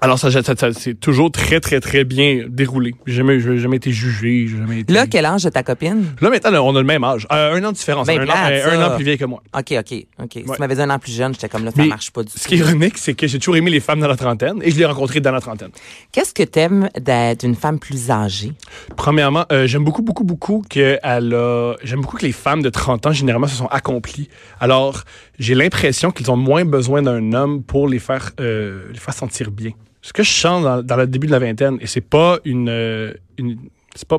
Alors 0.00 0.18
ça, 0.18 0.30
ça, 0.30 0.42
ça, 0.42 0.72
c'est 0.72 0.94
toujours 0.94 1.32
très, 1.32 1.58
très, 1.58 1.80
très 1.80 2.04
bien 2.04 2.44
déroulé. 2.48 2.94
J'ai 3.06 3.14
jamais, 3.14 3.40
j'ai 3.40 3.58
jamais 3.58 3.78
été 3.78 3.90
jugé. 3.90 4.46
j'ai 4.46 4.56
Jamais 4.58 4.80
été... 4.80 4.92
Là, 4.92 5.06
quel 5.08 5.26
âge 5.26 5.42
de 5.42 5.48
ta 5.50 5.64
copine? 5.64 6.04
Là, 6.20 6.30
maintenant, 6.30 6.50
là, 6.52 6.62
on 6.62 6.74
a 6.76 6.78
le 6.78 6.86
même 6.86 7.02
âge. 7.02 7.26
Euh, 7.32 7.54
un 7.54 7.64
an 7.64 7.70
de 7.72 7.76
différence. 7.76 8.06
Ben 8.06 8.20
un, 8.20 8.22
an, 8.22 8.26
plate, 8.26 8.52
euh, 8.52 8.78
un 8.78 8.86
an 8.86 8.94
plus 8.94 9.04
vieille 9.04 9.18
que 9.18 9.24
moi. 9.24 9.42
OK, 9.56 9.72
OK, 9.72 10.06
OK. 10.22 10.28
Si 10.32 10.38
Ouais. 10.44 10.54
tu 10.54 10.60
m'avais 10.60 10.76
dit 10.76 10.82
un 10.82 10.90
an 10.90 10.98
plus 11.00 11.16
jeune, 11.16 11.34
j'étais 11.34 11.48
comme 11.48 11.64
là, 11.64 11.72
ça 11.72 11.82
Mais 11.82 11.88
marche 11.88 12.12
pas 12.12 12.22
du 12.22 12.30
Ce 12.30 12.38
tout. 12.42 12.48
qui 12.48 12.54
est 12.54 12.58
ironique, 12.58 12.96
c'est 12.96 13.14
que 13.14 13.26
j'ai 13.26 13.38
toujours 13.38 13.56
aimé 13.56 13.70
les 13.72 13.80
femmes 13.80 13.98
dans 14.00 14.06
la 14.06 14.16
trentaine 14.16 14.60
et 14.62 14.70
je 14.70 14.78
l'ai 14.78 14.84
rencontré 14.84 15.18
dans 15.20 15.32
la 15.32 15.40
trentaine. 15.40 15.70
Qu'est-ce 16.12 16.32
que 16.32 16.44
t'aimes 16.44 16.88
d'être 17.00 17.40
d'une 17.40 17.56
femme 17.56 17.80
plus 17.80 18.10
âgée? 18.10 18.52
Premièrement, 18.96 19.46
euh, 19.50 19.66
j'aime 19.66 19.82
beaucoup, 19.84 20.02
beaucoup, 20.02 20.24
beaucoup 20.24 20.62
que 20.70 20.98
elle 21.02 21.34
a... 21.34 21.74
J'aime 21.82 22.02
beaucoup 22.02 22.16
que 22.18 22.26
les 22.26 22.32
femmes 22.32 22.62
de 22.62 22.70
30 22.70 23.06
ans, 23.06 23.12
généralement, 23.12 23.48
se 23.48 23.56
sont 23.56 23.66
accomplies. 23.66 24.28
Alors, 24.60 25.02
j'ai 25.40 25.54
l'impression 25.56 26.12
qu'ils 26.12 26.30
ont 26.30 26.36
moins 26.36 26.64
besoin 26.64 27.02
d'un 27.02 27.32
homme 27.32 27.62
pour 27.64 27.88
les 27.88 27.98
faire, 27.98 28.30
euh, 28.40 28.84
les 28.92 28.98
faire 28.98 29.14
sentir 29.14 29.50
bien. 29.50 29.72
Ce 30.02 30.12
que 30.12 30.22
je 30.22 30.30
sens 30.30 30.62
dans, 30.62 30.82
dans 30.82 30.96
le 30.96 31.06
début 31.06 31.26
de 31.26 31.32
la 31.32 31.38
vingtaine, 31.38 31.78
et 31.80 31.86
c'est 31.86 32.00
pas 32.00 32.38
une... 32.44 32.68
euh, 32.68 33.12
une 33.38 33.58
c'est 33.94 34.06
pas... 34.08 34.18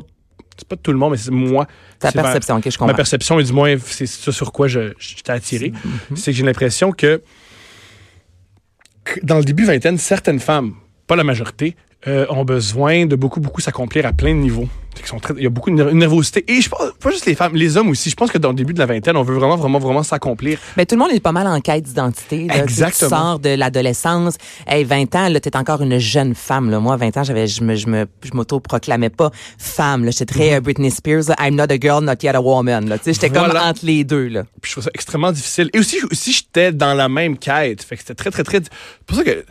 C'est 0.57 0.67
pas 0.67 0.75
tout 0.75 0.91
le 0.91 0.97
monde, 0.97 1.11
mais 1.11 1.17
c'est 1.17 1.31
moi. 1.31 1.67
Ta 1.99 2.11
C'est 2.11 2.17
ma- 2.17 2.23
perception, 2.23 2.57
OK, 2.57 2.63
je 2.65 2.69
Ma 2.71 2.77
comprends. 2.79 2.93
perception, 2.95 3.39
et 3.39 3.43
du 3.45 3.53
moins, 3.53 3.77
c'est 3.81 4.05
ça 4.05 4.33
sur 4.33 4.51
quoi 4.51 4.67
je, 4.67 4.91
j'étais 4.99 5.31
attiré. 5.31 5.71
Mhm. 5.71 6.17
C'est 6.17 6.31
que 6.31 6.37
j'ai 6.37 6.43
l'impression 6.43 6.91
que, 6.91 7.21
que 9.05 9.19
dans 9.23 9.37
le 9.37 9.45
début 9.45 9.63
vingtaine, 9.63 9.97
certaines 9.97 10.39
femmes, 10.41 10.73
pas 11.07 11.15
la 11.15 11.23
majorité, 11.23 11.77
euh, 12.07 12.25
ont 12.29 12.45
besoin 12.45 13.05
de 13.05 13.15
beaucoup, 13.15 13.39
beaucoup 13.39 13.61
s'accomplir 13.61 14.05
à 14.05 14.13
plein 14.13 14.33
de 14.33 14.39
niveaux. 14.39 14.67
Sont 15.05 15.19
très- 15.19 15.33
il 15.37 15.43
y 15.43 15.47
a 15.47 15.49
beaucoup 15.49 15.69
de 15.71 15.75
ner- 15.81 15.93
nervosité. 15.93 16.43
Et 16.51 16.59
je 16.61 16.67
pense, 16.67 16.81
pas 17.01 17.09
juste 17.11 17.25
les 17.25 17.33
femmes, 17.33 17.55
les 17.55 17.77
hommes 17.77 17.87
aussi. 17.89 18.09
Je 18.09 18.15
pense 18.15 18.31
que 18.31 18.37
dans 18.37 18.49
le 18.49 18.55
début 18.55 18.73
de 18.73 18.79
la 18.79 18.85
vingtaine, 18.85 19.15
on 19.15 19.23
veut 19.23 19.35
vraiment, 19.35 19.55
vraiment, 19.55 19.79
vraiment 19.79 20.03
s'accomplir. 20.03 20.59
Mais 20.75 20.85
tout 20.85 20.95
le 20.95 20.99
monde 20.99 21.11
est 21.13 21.21
pas 21.21 21.31
mal 21.31 21.47
en 21.47 21.61
quête 21.61 21.85
d'identité. 21.85 22.47
Exactement. 22.53 23.09
Tu 23.09 23.15
sors 23.15 23.39
de 23.39 23.49
l'adolescence. 23.51 24.35
Hey, 24.67 24.83
20 24.83 25.15
ans, 25.15 25.29
là, 25.29 25.39
t'es 25.39 25.55
encore 25.55 25.81
une 25.81 25.99
jeune 25.99 26.35
femme. 26.35 26.69
Là. 26.69 26.81
Moi, 26.81 26.95
à 26.95 26.97
20 26.97 27.15
ans, 27.15 27.23
j'avais, 27.23 27.47
je 27.47 27.63
me, 27.63 27.75
je 27.75 27.87
me, 27.87 28.07
je 28.23 28.31
m'auto-proclamais 28.33 29.09
pas 29.09 29.31
femme. 29.57 30.03
Là. 30.03 30.11
J'étais 30.11 30.25
très 30.25 30.55
euh, 30.55 30.59
Britney 30.59 30.91
Spears. 30.91 31.29
là. 31.29 31.35
I'm 31.39 31.55
not 31.55 31.71
a 31.71 31.79
girl, 31.79 32.03
not 32.03 32.15
yet 32.21 32.35
a 32.35 32.41
woman. 32.41 32.89
Là. 32.89 32.97
Tu 32.97 33.05
sais, 33.05 33.13
J'étais 33.13 33.29
Voilà. 33.29 33.53
comme 33.53 33.69
entre 33.69 33.85
les 33.85 34.03
deux. 34.03 34.27
Là. 34.27 34.43
Puis 34.61 34.69
je 34.69 34.71
trouve 34.73 34.83
ça 34.83 34.91
extrêmement 34.93 35.31
difficile. 35.31 35.69
Et 35.73 35.79
aussi, 35.79 35.97
aussi 36.11 36.33
j'étais 36.33 36.73
dans 36.73 36.93
la 36.93 37.07
même 37.07 37.37
quête. 37.37 37.83
Fait 37.83 37.95
que 37.95 38.01
c'était 38.01 38.15
très, 38.15 38.31
très, 38.31 38.43
très. 38.43 38.57
C'est 38.57 38.69
pour 39.05 39.15
ça 39.15 39.23
que. 39.23 39.45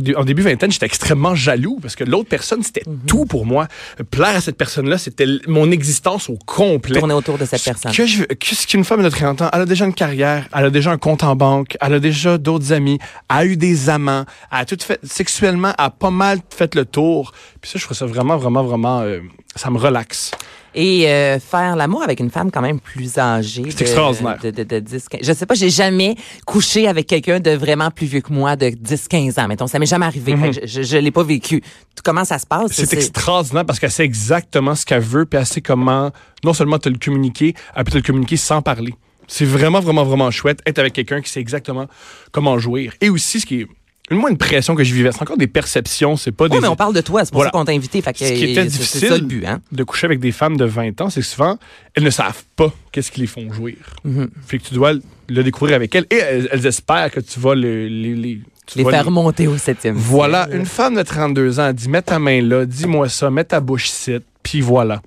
Dé- 0.00 0.14
en 0.16 0.24
début 0.24 0.42
vingtaine, 0.42 0.72
j'étais 0.72 0.86
extrêmement 0.86 1.34
jaloux 1.34 1.78
parce 1.80 1.94
que 1.96 2.04
l'autre 2.04 2.28
personne, 2.28 2.62
c'était 2.62 2.82
Mhm. 2.86 2.98
tout 3.06 3.24
pour 3.26 3.46
moi. 3.46 3.68
Plaire 4.10 4.36
à 4.36 4.40
cette 4.40 4.56
personne-là, 4.56 4.98
c'était 4.98 5.26
mon 5.46 5.70
existence 5.70 6.28
au 6.28 6.36
complet. 6.46 6.98
Tourner 6.98 7.14
autour 7.14 7.38
de 7.38 7.44
cette 7.44 7.62
personne. 7.62 7.92
Que 7.92 8.06
je, 8.06 8.24
qu'est-ce 8.24 8.66
qu'une 8.66 8.84
femme 8.84 9.02
de 9.02 9.08
30 9.08 9.42
ans? 9.42 9.50
Elle 9.52 9.60
a 9.62 9.66
déjà 9.66 9.84
une 9.84 9.94
carrière, 9.94 10.46
elle 10.54 10.64
a 10.66 10.70
déjà 10.70 10.90
un 10.90 10.98
compte 10.98 11.22
en 11.24 11.36
banque, 11.36 11.76
elle 11.80 11.94
a 11.94 12.00
déjà 12.00 12.38
d'autres 12.38 12.72
amis, 12.72 12.98
elle 13.30 13.36
a 13.36 13.44
eu 13.44 13.56
des 13.56 13.88
amants, 13.88 14.24
elle 14.52 14.58
a 14.58 14.64
tout 14.64 14.76
fait, 14.80 14.98
sexuellement, 15.04 15.68
elle 15.78 15.84
a 15.86 15.90
pas 15.90 16.10
mal 16.10 16.38
fait 16.54 16.74
le 16.74 16.84
tour. 16.84 17.32
Puis 17.60 17.70
ça, 17.70 17.78
je 17.78 17.84
trouve 17.84 17.96
ça 17.96 18.06
vraiment, 18.06 18.36
vraiment, 18.36 18.62
vraiment 18.64 19.00
euh, 19.02 19.20
ça 19.54 19.70
me 19.70 19.78
relaxe. 19.78 20.30
Et 20.74 21.08
euh, 21.08 21.40
faire 21.40 21.74
l'amour 21.76 22.02
avec 22.02 22.20
une 22.20 22.30
femme 22.30 22.50
quand 22.50 22.60
même 22.60 22.78
plus 22.78 23.18
âgée. 23.18 23.64
C'est 23.70 23.80
extraordinaire. 23.82 24.38
De, 24.40 24.50
de, 24.50 24.62
de 24.62 24.78
10, 24.78 25.08
15. 25.08 25.20
Je 25.24 25.32
sais 25.32 25.46
pas, 25.46 25.54
j'ai 25.54 25.70
jamais 25.70 26.14
couché 26.46 26.86
avec 26.86 27.06
quelqu'un 27.06 27.40
de 27.40 27.50
vraiment 27.52 27.90
plus 27.90 28.06
vieux 28.06 28.20
que 28.20 28.32
moi, 28.32 28.54
de 28.54 28.68
10, 28.68 29.08
15 29.08 29.38
ans. 29.38 29.48
Mettons, 29.48 29.66
ça 29.66 29.78
m'est 29.78 29.86
jamais 29.86 30.06
arrivé. 30.06 30.36
Fait 30.36 30.50
que 30.50 30.66
je, 30.66 30.66
je, 30.66 30.82
je 30.82 30.96
l'ai 30.98 31.10
pas 31.10 31.22
vécu. 31.24 31.62
Comment 32.04 32.24
ça 32.24 32.38
se 32.38 32.46
passe? 32.46 32.72
C'est 32.72 32.92
extraordinaire 32.92 33.64
parce 33.64 33.80
qu'elle 33.80 33.90
sait 33.90 34.04
exactement 34.04 34.74
ce 34.74 34.84
qu'elle 34.84 35.00
veut, 35.00 35.24
puis 35.24 35.40
elle 35.40 35.46
sait 35.46 35.62
comment 35.62 36.10
non 36.44 36.52
seulement 36.52 36.78
te 36.78 36.88
le 36.88 36.98
communiquer, 36.98 37.54
elle 37.74 37.84
peut 37.84 37.92
te 37.92 37.96
le 37.96 38.02
communiquer 38.02 38.36
sans 38.36 38.62
parler. 38.62 38.94
C'est 39.26 39.44
vraiment, 39.44 39.80
vraiment, 39.80 40.04
vraiment 40.04 40.30
chouette 40.30 40.60
être 40.64 40.78
avec 40.78 40.92
quelqu'un 40.92 41.20
qui 41.20 41.30
sait 41.30 41.40
exactement 41.40 41.86
comment 42.32 42.58
jouir. 42.58 42.94
Et 43.00 43.10
aussi, 43.10 43.40
ce 43.40 43.46
qui 43.46 43.62
est 43.62 43.66
moi 44.10 44.30
une 44.30 44.38
pression 44.38 44.74
que 44.74 44.84
je 44.84 44.94
vivais, 44.94 45.10
c'est 45.12 45.20
encore 45.22 45.36
des 45.36 45.46
perceptions, 45.46 46.16
c'est 46.16 46.32
pas 46.32 46.44
Oui, 46.44 46.50
des 46.50 46.60
mais 46.60 46.68
on 46.68 46.76
parle 46.76 46.94
de 46.94 47.00
toi, 47.00 47.24
c'est 47.24 47.30
pour 47.30 47.38
Voilà. 47.40 47.50
ça 47.52 47.58
qu'on 47.58 47.64
t'a 47.64 47.72
invité. 47.72 48.00
Fait 48.00 48.12
que, 48.12 48.18
Ce 48.20 48.32
qui 48.32 48.44
était 48.44 48.62
c'est- 48.62 48.66
difficile 48.68 49.00
C'est 49.00 49.08
ça 49.08 49.14
le 49.18 49.24
but, 49.24 49.44
hein? 49.44 49.60
de 49.70 49.84
coucher 49.84 50.06
avec 50.06 50.18
des 50.20 50.32
femmes 50.32 50.56
de 50.56 50.64
20 50.64 51.00
ans, 51.00 51.10
c'est 51.10 51.20
que 51.20 51.26
souvent, 51.26 51.58
elles 51.94 52.04
ne 52.04 52.10
savent 52.10 52.42
pas 52.56 52.72
qu'est-ce 52.92 53.10
qui 53.10 53.20
les 53.20 53.26
font 53.26 53.52
jouir. 53.52 53.76
Mm-hmm. 54.06 54.28
Fait 54.46 54.58
que 54.58 54.64
tu 54.64 54.74
dois 54.74 54.92
le 55.28 55.42
découvrir 55.42 55.76
avec 55.76 55.94
elles 55.94 56.06
et 56.10 56.16
elles, 56.16 56.48
elles 56.52 56.66
espèrent 56.66 57.10
que 57.10 57.20
tu 57.20 57.38
vas 57.40 57.54
le- 57.54 57.86
les, 57.88 58.14
les, 58.14 58.40
tu 58.66 58.78
Les 58.78 58.84
faire 58.84 59.04
remonter 59.04 59.46
au 59.46 59.56
septième. 59.58 59.94
Voilà, 59.96 60.44
ciel. 60.46 60.58
une 60.60 60.66
femme 60.66 60.94
de 60.94 61.02
32 61.02 61.58
ans 61.60 61.72
dit 61.72 61.88
mets 61.88 62.02
ta 62.02 62.18
main 62.18 62.40
là, 62.42 62.64
dis-moi 62.66 63.08
ça, 63.08 63.30
mets 63.30 63.44
ta 63.44 63.60
bouche 63.60 63.88
ici, 63.88 64.16
puis 64.42 64.60
voilà. 64.60 65.02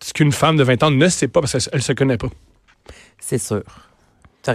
Ce 0.00 0.12
qu'une 0.12 0.30
femme 0.32 0.56
de 0.56 0.62
20 0.62 0.82
ans 0.84 0.90
ne 0.92 1.08
sait 1.08 1.26
pas 1.28 1.40
parce 1.40 1.68
qu'elle 1.68 1.82
se 1.82 1.92
connaît 1.92 2.16
pas. 2.18 2.28
C'est 3.20 3.38
sûr. 3.38 3.62
Je, 4.46 4.52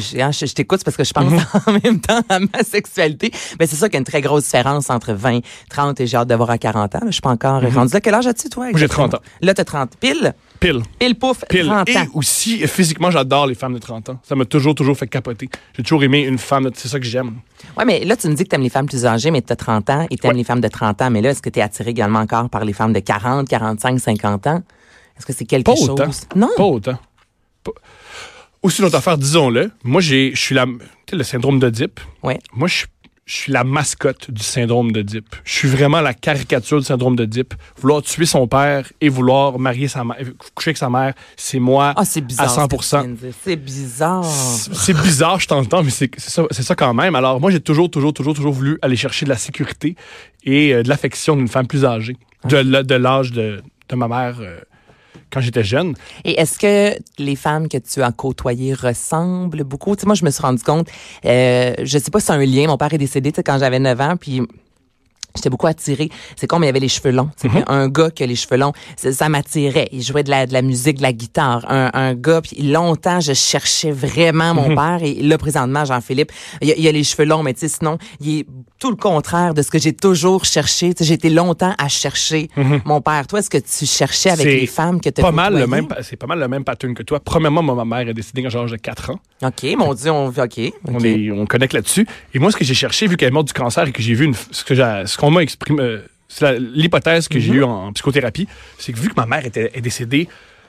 je- 0.00 0.18
hein, 0.20 0.32
je- 0.32 0.52
t'écoute 0.52 0.82
parce 0.82 0.96
que 0.96 1.04
je 1.04 1.12
pense 1.12 1.30
Mhm. 1.30 1.40
en 1.66 1.72
même 1.84 2.00
temps 2.00 2.20
à 2.28 2.40
ma 2.40 2.64
sexualité. 2.64 3.30
Mais 3.60 3.66
c'est 3.68 3.76
sûr 3.76 3.86
qu'il 3.86 3.94
y 3.94 3.96
a 3.96 4.00
une 4.00 4.04
très 4.04 4.20
grosse 4.20 4.44
différence 4.44 4.90
entre 4.90 5.12
20, 5.12 5.40
30 5.70 6.00
et 6.00 6.06
j'ai 6.08 6.16
hâte 6.16 6.26
d'avoir 6.26 6.50
à 6.50 6.58
40 6.58 6.96
ans. 6.96 7.00
Je 7.06 7.12
suis 7.12 7.20
pas 7.20 7.30
encore 7.30 7.62
rendu 7.62 7.92
là. 7.94 8.00
Quel 8.00 8.14
âge 8.14 8.26
as-tu, 8.26 8.48
toi? 8.48 8.64
J'ai 8.66 8.70
exactement? 8.72 9.08
30 9.08 9.20
ans. 9.20 9.24
Là, 9.42 9.54
t'as 9.54 9.64
30. 9.64 9.96
Pile? 10.00 10.34
Pile. 10.58 10.82
Pile, 10.98 11.14
pouf, 11.16 11.44
Pile. 11.48 11.66
30 11.66 11.88
Et 11.90 11.96
ans. 11.98 12.06
aussi, 12.14 12.66
physiquement, 12.66 13.10
j'adore 13.12 13.46
les 13.46 13.54
femmes 13.54 13.74
de 13.74 13.78
30 13.78 14.08
ans. 14.08 14.18
Ça 14.24 14.34
m'a 14.34 14.46
toujours, 14.46 14.74
toujours 14.74 14.96
fait 14.96 15.06
capoter. 15.06 15.48
J'ai 15.76 15.82
toujours 15.84 16.02
aimé 16.02 16.22
une 16.22 16.38
femme, 16.38 16.64
de- 16.64 16.72
c'est 16.74 16.88
ça 16.88 16.98
que 16.98 17.06
j'aime. 17.06 17.34
Ouais, 17.78 17.84
mais 17.84 18.04
là, 18.04 18.16
tu 18.16 18.26
me 18.28 18.34
dis 18.34 18.42
que 18.42 18.48
t'aimes 18.48 18.62
les 18.62 18.70
femmes 18.70 18.86
plus 18.86 19.06
âgées, 19.06 19.30
mais 19.30 19.42
t'as 19.42 19.54
30 19.54 19.88
ans 19.90 20.06
et 20.10 20.16
t'aimes 20.16 20.32
Ouais. 20.32 20.38
les 20.38 20.44
femmes 20.44 20.60
de 20.62 20.68
30 20.68 21.00
ans. 21.02 21.10
Mais 21.10 21.20
là, 21.20 21.30
est-ce 21.30 21.42
que 21.42 21.50
t'es 21.50 21.60
attiré 21.60 21.90
également 21.90 22.18
encore 22.20 22.48
par 22.50 22.64
les 22.64 22.72
femmes 22.72 22.92
de 22.94 23.00
40, 23.00 23.46
45, 23.48 24.00
50 24.00 24.46
ans? 24.48 24.62
Est-ce 25.16 25.24
que 25.26 25.32
c'est 25.32 25.44
quelque 25.44 25.66
Pas 25.66 25.76
chose? 25.76 25.90
autant. 25.90 26.10
Non. 26.34 26.48
Pas 26.56 26.64
autant. 26.64 26.98
Pas- 27.62 27.72
Aussi, 28.66 28.80
une 28.80 28.86
autre 28.88 28.96
affaire, 28.96 29.16
disons-le. 29.16 29.70
Moi, 29.84 30.00
j'ai, 30.00 30.32
je 30.34 30.40
suis 30.40 30.54
la, 30.56 30.66
tu 30.66 30.72
sais, 31.10 31.16
le 31.16 31.22
syndrome 31.22 31.60
d'Oedipe. 31.60 32.00
Ouais. 32.24 32.40
Moi, 32.52 32.66
je, 32.66 32.84
suis 33.28 33.52
la 33.52 33.62
mascotte 33.64 34.30
du 34.30 34.42
syndrome 34.42 34.90
d'Oedipe. 34.92 35.34
Je 35.44 35.52
suis 35.52 35.68
vraiment 35.68 36.00
la 36.00 36.14
caricature 36.14 36.78
du 36.80 36.84
syndrome 36.84 37.14
d'Oedipe. 37.16 37.54
Vouloir 37.80 38.02
tuer 38.02 38.26
son 38.26 38.46
père 38.48 38.90
et 39.00 39.08
vouloir 39.08 39.58
marier 39.60 39.86
sa 39.88 40.02
mère, 40.04 40.16
coucher 40.54 40.70
avec 40.70 40.76
sa 40.78 40.90
mère, 40.90 41.12
c'est 41.36 41.58
moi 41.60 41.92
Ah, 41.96 42.02
bizarre. 42.20 42.46
à 42.46 42.48
ce 42.48 42.54
que 42.68 42.76
tu 42.76 42.76
100%. 42.76 43.00
viens 43.02 43.08
de 43.10 43.14
dire. 43.16 43.32
C'est 43.44 43.56
bizarre. 43.56 44.24
C'est 44.24 44.94
bizarre, 45.00 45.38
je 45.40 45.46
t'entends, 45.48 45.82
mais 45.84 45.90
c'est 45.90 46.10
ça, 46.18 46.74
quand 46.76 46.94
même. 46.94 47.14
Alors, 47.14 47.40
moi, 47.40 47.50
j'ai 47.52 47.60
toujours, 47.60 47.88
toujours, 47.90 48.12
toujours, 48.12 48.34
toujours 48.34 48.52
voulu 48.52 48.78
aller 48.82 48.96
chercher 48.96 49.24
de 49.26 49.30
la 49.30 49.36
sécurité 49.36 49.94
et 50.44 50.72
euh, 50.72 50.82
de 50.82 50.88
l'affection 50.88 51.36
d'une 51.36 51.48
femme 51.48 51.66
plus 51.68 51.84
âgée, 51.84 52.16
de, 52.44 52.62
de 52.82 52.94
l'âge 52.94 53.30
de, 53.32 53.60
de 53.88 53.96
ma 53.96 54.06
mère 54.08 54.36
euh, 54.40 54.58
quand 55.32 55.40
j'étais 55.40 55.64
jeune. 55.64 55.94
Et 56.24 56.40
est-ce 56.40 56.58
que 56.58 56.98
les 57.18 57.36
femmes 57.36 57.68
que 57.68 57.78
tu 57.78 58.02
as 58.02 58.12
côtoyées 58.12 58.74
ressemblent 58.74 59.64
beaucoup? 59.64 59.96
Tu 59.96 60.06
moi, 60.06 60.14
je 60.14 60.24
me 60.24 60.30
suis 60.30 60.42
rendu 60.42 60.62
compte, 60.62 60.88
euh, 61.24 61.74
je 61.82 61.98
sais 61.98 62.10
pas 62.10 62.20
si 62.20 62.26
c'est 62.26 62.32
un 62.32 62.44
lien. 62.44 62.66
Mon 62.66 62.76
père 62.76 62.92
est 62.92 62.98
décédé 62.98 63.32
quand 63.32 63.58
j'avais 63.58 63.78
9 63.78 64.00
ans, 64.00 64.16
puis 64.18 64.42
J'étais 65.36 65.50
beaucoup 65.50 65.66
attirée. 65.66 66.08
C'est 66.36 66.46
comme 66.46 66.62
il 66.64 66.66
y 66.66 66.68
avait 66.68 66.80
les 66.80 66.88
cheveux 66.88 67.10
longs. 67.12 67.30
tu 67.40 67.48
sais. 67.48 67.64
Un 67.68 67.88
gars 67.88 68.10
qui 68.10 68.22
a 68.22 68.26
les 68.26 68.34
cheveux 68.36 68.56
longs, 68.56 68.72
ça, 68.96 69.12
ça 69.12 69.28
m'attirait. 69.28 69.88
Il 69.92 70.02
jouait 70.02 70.22
de 70.22 70.30
la, 70.30 70.46
de 70.46 70.52
la 70.52 70.62
musique, 70.62 70.98
de 70.98 71.02
la 71.02 71.12
guitare. 71.12 71.64
Un, 71.68 71.90
un 71.94 72.14
gars, 72.14 72.40
puis 72.40 72.62
longtemps, 72.62 73.20
je 73.20 73.32
cherchais 73.32 73.90
vraiment 73.92 74.54
mon 74.54 74.74
père. 74.74 74.98
Et 75.02 75.14
là, 75.22 75.38
présentement, 75.38 75.84
Jean-Philippe, 75.84 76.32
il, 76.60 76.70
a- 76.72 76.74
il 76.76 76.86
a 76.88 76.92
les 76.92 77.04
cheveux 77.04 77.24
longs, 77.24 77.42
mais 77.42 77.54
tu 77.54 77.60
sais, 77.60 77.68
sinon, 77.68 77.98
il 78.20 78.40
est 78.40 78.46
tout 78.78 78.90
le 78.90 78.96
contraire 78.96 79.54
de 79.54 79.62
ce 79.62 79.70
que 79.70 79.78
j'ai 79.78 79.92
toujours 79.92 80.44
cherché. 80.44 80.92
J'ai 80.98 81.14
été 81.14 81.30
longtemps 81.30 81.74
à 81.78 81.88
chercher 81.88 82.48
mon 82.84 83.00
père. 83.00 83.26
Toi, 83.26 83.38
est-ce 83.40 83.50
que 83.50 83.58
tu 83.58 83.86
cherchais 83.86 84.30
avec 84.30 84.46
les 84.46 84.66
femmes 84.66 85.00
que 85.00 85.08
tu 85.10 85.22
pas 85.22 85.30
mal 85.32 85.54
le 85.58 85.66
même, 85.66 85.86
c'est 86.02 86.16
pas 86.16 86.26
mal 86.26 86.38
le 86.38 86.48
même 86.48 86.64
pattern 86.64 86.94
que 86.94 87.02
toi. 87.02 87.20
Premièrement, 87.20 87.62
moi, 87.62 87.74
ma 87.74 87.84
mère 87.84 88.08
est 88.08 88.14
décédée 88.14 88.42
quand 88.42 88.50
de 88.70 88.76
4 88.76 89.10
ans. 89.10 89.20
OK, 89.44 89.66
mon 89.76 89.92
Dieu, 89.94 90.10
on 90.10 90.28
OK. 90.28 90.58
OK. 90.58 90.72
On, 90.88 90.98
est, 91.00 91.30
on 91.30 91.46
connecte 91.46 91.72
là-dessus. 91.74 92.06
Et 92.34 92.38
moi, 92.38 92.50
ce 92.50 92.56
que 92.56 92.64
j'ai 92.64 92.74
cherché, 92.74 93.06
vu 93.06 93.16
qu'elle 93.16 93.28
est 93.28 93.32
morte 93.32 93.48
du 93.48 93.52
cancer 93.52 93.86
et 93.86 93.92
que 93.92 94.02
j'ai 94.02 94.14
vu 94.14 94.24
une, 94.24 94.34
ce 94.34 94.64
ce 95.06 95.16
qu'on 95.26 95.32
m'a 95.32 95.42
exprimé, 95.42 95.82
euh, 95.82 95.98
c'est 96.28 96.58
l'hypothèse 96.58 97.28
que 97.28 97.38
j'ai 97.40 97.52
eue 97.54 97.64
en, 97.64 97.86
en 97.88 97.92
psychothérapie, 97.92 98.46
c'est 98.78 98.92
que 98.92 98.98
vu 98.98 99.08
que 99.08 99.14
ma 99.16 99.26
mère 99.26 99.44
était, 99.44 99.70
est 99.74 99.80
décédée 99.80 100.28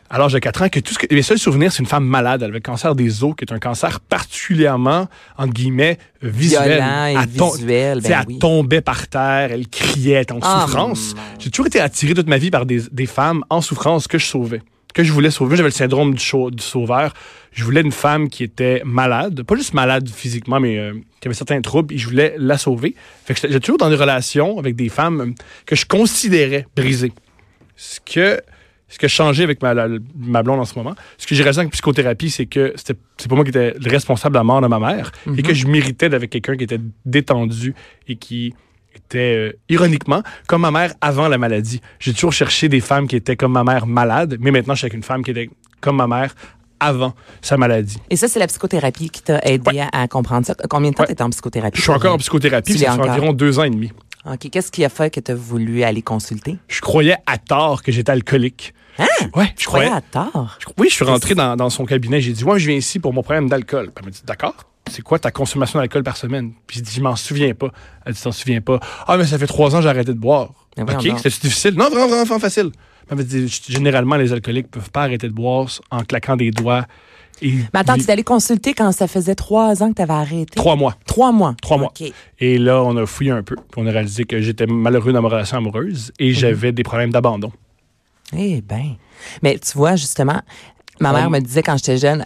à 0.09 0.17
l'âge 0.17 0.31
de 0.31 0.39
4 0.39 0.61
ans, 0.61 0.69
que 0.69 0.79
tout 0.79 0.93
ce 0.93 0.99
que, 0.99 1.13
mes 1.13 1.21
seuls 1.21 1.37
souvenirs, 1.37 1.69
c'est 1.71 1.79
une 1.79 1.85
femme 1.85 2.05
malade. 2.05 2.41
Elle 2.41 2.49
avait 2.49 2.59
le 2.59 2.63
cancer 2.63 2.95
des 2.95 3.23
os, 3.25 3.33
qui 3.37 3.43
est 3.43 3.51
un 3.51 3.59
cancer 3.59 3.99
particulièrement, 3.99 5.09
entre 5.37 5.53
guillemets, 5.53 5.97
euh, 6.23 6.29
visuel. 6.29 6.77
Violent 6.81 7.07
et 7.23 7.27
tom- 7.37 7.51
visuel, 7.55 8.01
ben 8.01 8.25
elle 8.29 8.37
tombait 8.39 8.79
par 8.81 9.07
terre, 9.09 9.49
elle 9.51 9.67
criait, 9.67 10.13
elle 10.13 10.21
était 10.23 10.31
en 10.31 10.39
Ah, 10.41 10.61
souffrance. 10.65 11.13
J'ai 11.39 11.49
toujours 11.49 11.67
été 11.67 11.79
attiré 11.81 12.13
toute 12.13 12.27
ma 12.27 12.37
vie 12.37 12.51
par 12.51 12.65
des, 12.65 12.81
des 12.91 13.05
femmes 13.05 13.43
en 13.49 13.59
souffrance 13.61 14.07
que 14.07 14.17
je 14.17 14.25
sauvais, 14.25 14.61
que 14.97 15.03
je 15.03 15.11
voulais 15.11 15.29
sauver. 15.29 15.55
J'avais 15.55 15.69
le 15.69 15.73
syndrome 15.73 16.15
du, 16.15 16.23
sauveur. 16.59 17.13
Je 17.51 17.63
voulais 17.63 17.81
une 17.81 17.91
femme 17.91 18.29
qui 18.29 18.43
était 18.43 18.81
malade, 18.83 19.43
pas 19.43 19.55
juste 19.55 19.75
malade 19.75 20.09
physiquement, 20.09 20.59
mais 20.59 20.77
euh, 20.79 20.93
qui 21.19 21.27
avait 21.27 21.35
certains 21.35 21.61
troubles, 21.61 21.93
et 21.93 21.97
je 21.99 22.07
voulais 22.07 22.33
la 22.37 22.57
sauver. 22.57 22.95
Fait 23.25 23.35
que 23.35 23.41
j'étais 23.41 23.59
toujours 23.59 23.77
dans 23.77 23.89
des 23.89 23.95
relations 23.95 24.57
avec 24.57 24.75
des 24.75 24.89
femmes 24.89 25.21
euh, 25.21 25.43
que 25.67 25.75
je 25.75 25.85
considérais 25.85 26.65
brisées. 26.75 27.11
Ce 27.75 27.99
que 27.99 28.41
ce 28.89 28.97
que 28.97 29.07
changé 29.07 29.43
avec 29.43 29.61
ma, 29.61 29.73
la- 29.73 29.89
ma 30.17 30.41
blonde 30.41 30.61
en 30.61 30.65
ce 30.65 30.73
moment, 30.75 30.95
ce 31.17 31.27
que 31.27 31.35
j'ai 31.35 31.43
réalisé 31.43 31.61
en 31.61 31.67
psychothérapie, 31.67 32.29
c'est 32.31 32.45
que 32.45 32.73
c'est 32.77 32.95
pas 33.27 33.35
moi 33.35 33.43
qui 33.43 33.49
étais 33.49 33.73
le 33.73 33.91
responsable 33.91 34.33
de 34.33 34.39
la 34.39 34.43
mort 34.45 34.61
de 34.61 34.67
ma 34.67 34.79
mère 34.79 35.11
et 35.37 35.43
que 35.43 35.53
je 35.53 35.67
méritais 35.67 36.09
d'avec 36.09 36.29
quelqu'un 36.31 36.55
qui 36.55 36.63
était 36.63 36.79
détendu 37.05 37.75
et 38.07 38.15
qui 38.15 38.53
était 38.97 39.35
euh, 39.35 39.53
ironiquement 39.69 40.21
comme 40.47 40.61
ma 40.61 40.71
mère 40.71 40.93
avant 41.01 41.27
la 41.27 41.37
maladie. 41.37 41.81
J'ai 41.99 42.13
toujours 42.13 42.33
cherché 42.33 42.69
des 42.69 42.79
femmes 42.81 43.07
qui 43.07 43.15
étaient 43.15 43.35
comme 43.35 43.53
ma 43.53 43.63
mère 43.63 43.87
malade, 43.87 44.37
mais 44.39 44.51
maintenant 44.51 44.73
je 44.73 44.79
suis 44.79 44.85
avec 44.85 44.93
une 44.95 45.03
femme 45.03 45.23
qui 45.23 45.31
était 45.31 45.49
comme 45.81 45.95
ma 45.97 46.07
mère 46.07 46.33
avant 46.79 47.13
sa 47.41 47.57
maladie. 47.57 47.97
Et 48.11 48.15
ça, 48.15 48.27
c'est 48.27 48.37
la 48.37 48.45
psychothérapie 48.45 49.09
qui 49.09 49.23
t'a 49.23 49.39
aidé 49.43 49.79
à, 49.79 49.89
à 50.03 50.07
comprendre 50.07 50.45
ça. 50.45 50.53
Combien 50.69 50.91
de 50.91 50.95
temps 50.95 51.03
Ouais. 51.03 51.07
t'étais 51.07 51.23
en 51.23 51.29
psychothérapie? 51.31 51.77
Je 51.77 51.81
suis 51.81 51.91
encore 51.91 52.13
en 52.13 52.17
psychothérapie, 52.19 52.73
Tu 52.73 52.77
ça 52.77 52.85
fait 52.85 52.91
encore? 52.91 53.09
environ 53.09 53.33
deux 53.33 53.57
ans 53.57 53.63
et 53.63 53.69
demi. 53.71 53.91
OK. 54.31 54.49
Qu'est-ce 54.51 54.71
qui 54.71 54.83
a 54.85 54.89
fait 54.89 55.09
que 55.13 55.19
tu 55.19 55.31
as 55.31 55.35
voulu 55.35 55.83
aller 55.83 56.01
consulter? 56.01 56.57
Je 56.67 56.81
croyais 56.81 57.15
à 57.25 57.37
tort 57.37 57.81
que 57.83 57.91
j'étais 57.91 58.11
alcoolique. 58.11 58.73
Hein? 58.99 59.05
Ouais, 59.35 59.53
je 59.57 59.61
Je 59.63 59.67
croyais 59.67 59.89
à 59.91 60.01
tort? 60.01 60.57
Je- 60.59 60.65
Oui, 60.77 60.87
je 60.89 60.95
suis 60.95 61.05
rentré 61.05 61.35
dans, 61.35 61.55
dans 61.55 61.69
son 61.69 61.85
cabinet. 61.85 62.19
J'ai 62.21 62.33
dit, 62.33 62.43
ouais, 62.43 62.59
je 62.59 62.67
viens 62.67 62.77
ici 62.77 62.99
pour 62.99 63.13
mon 63.13 63.21
problème 63.23 63.47
d'alcool. 63.49 63.91
Elle 63.97 64.05
m'a 64.05 64.11
dit, 64.11 64.21
d'accord. 64.25 64.55
C'est 64.89 65.01
quoi 65.01 65.19
ta 65.19 65.31
consommation 65.31 65.79
d'alcool 65.79 66.03
par 66.03 66.17
semaine? 66.17 66.53
Puis 66.65 66.77
j'ai 66.77 66.81
dit, 66.81 66.91
je 66.95 67.01
m'en 67.01 67.15
souviens 67.15 67.53
pas. 67.53 67.69
Elle 68.05 68.13
dit, 68.13 68.21
t'en 68.21 68.31
souviens 68.31 68.61
pas. 68.61 68.79
Ah, 69.07 69.17
mais 69.17 69.25
ça 69.25 69.37
fait 69.37 69.45
trois 69.47 69.73
ans 69.75 69.79
que 69.79 69.83
j'ai 69.83 69.89
arrêté 69.89 70.13
de 70.13 70.19
boire. 70.19 70.49
Mais 70.77 70.83
OK, 70.83 71.01
c'était 71.17 71.29
difficile? 71.47 71.73
Non, 71.75 71.89
vraiment, 71.89 72.07
vraiment, 72.07 72.23
vraiment 72.23 72.39
facile. 72.39 72.71
Elle 73.09 73.17
m'a 73.17 73.23
dit, 73.23 73.47
généralement, 73.69 74.15
les 74.15 74.33
alcooliques 74.33 74.69
peuvent 74.71 74.89
pas 74.91 75.03
arrêter 75.03 75.27
de 75.27 75.33
boire 75.33 75.67
en 75.91 76.03
claquant 76.03 76.35
des 76.37 76.51
doigts. 76.51 76.85
Et 77.41 77.51
Mais 77.73 77.79
attends, 77.79 77.95
tu 77.95 78.01
es 78.03 78.11
allé 78.11 78.23
consulter 78.23 78.73
quand 78.73 78.91
ça 78.91 79.07
faisait 79.07 79.35
trois 79.35 79.81
ans 79.83 79.89
que 79.89 79.95
tu 79.95 80.01
avais 80.01 80.13
arrêté? 80.13 80.55
Trois 80.55 80.75
mois. 80.75 80.95
Trois 81.05 81.31
mois. 81.31 81.55
Trois 81.61 81.77
mois. 81.77 81.93
Et 82.39 82.57
là, 82.57 82.81
on 82.83 82.95
a 82.97 83.05
fouillé 83.05 83.31
un 83.31 83.43
peu. 83.43 83.55
On 83.75 83.85
a 83.87 83.91
réalisé 83.91 84.23
que 84.25 84.41
j'étais 84.41 84.65
malheureux 84.65 85.13
dans 85.13 85.21
ma 85.21 85.29
relation 85.29 85.57
amoureuse 85.57 86.11
et 86.19 86.33
j'avais 86.33 86.71
des 86.71 86.83
problèmes 86.83 87.11
d'abandon. 87.11 87.51
Eh 88.35 88.61
ben. 88.61 88.95
Mais 89.41 89.57
tu 89.59 89.77
vois, 89.77 89.95
justement, 89.95 90.41
ma 90.99 91.13
mère 91.13 91.27
On- 91.27 91.31
me 91.31 91.39
disait 91.39 91.63
quand 91.63 91.77
j'étais 91.77 91.97
jeune, 91.97 92.25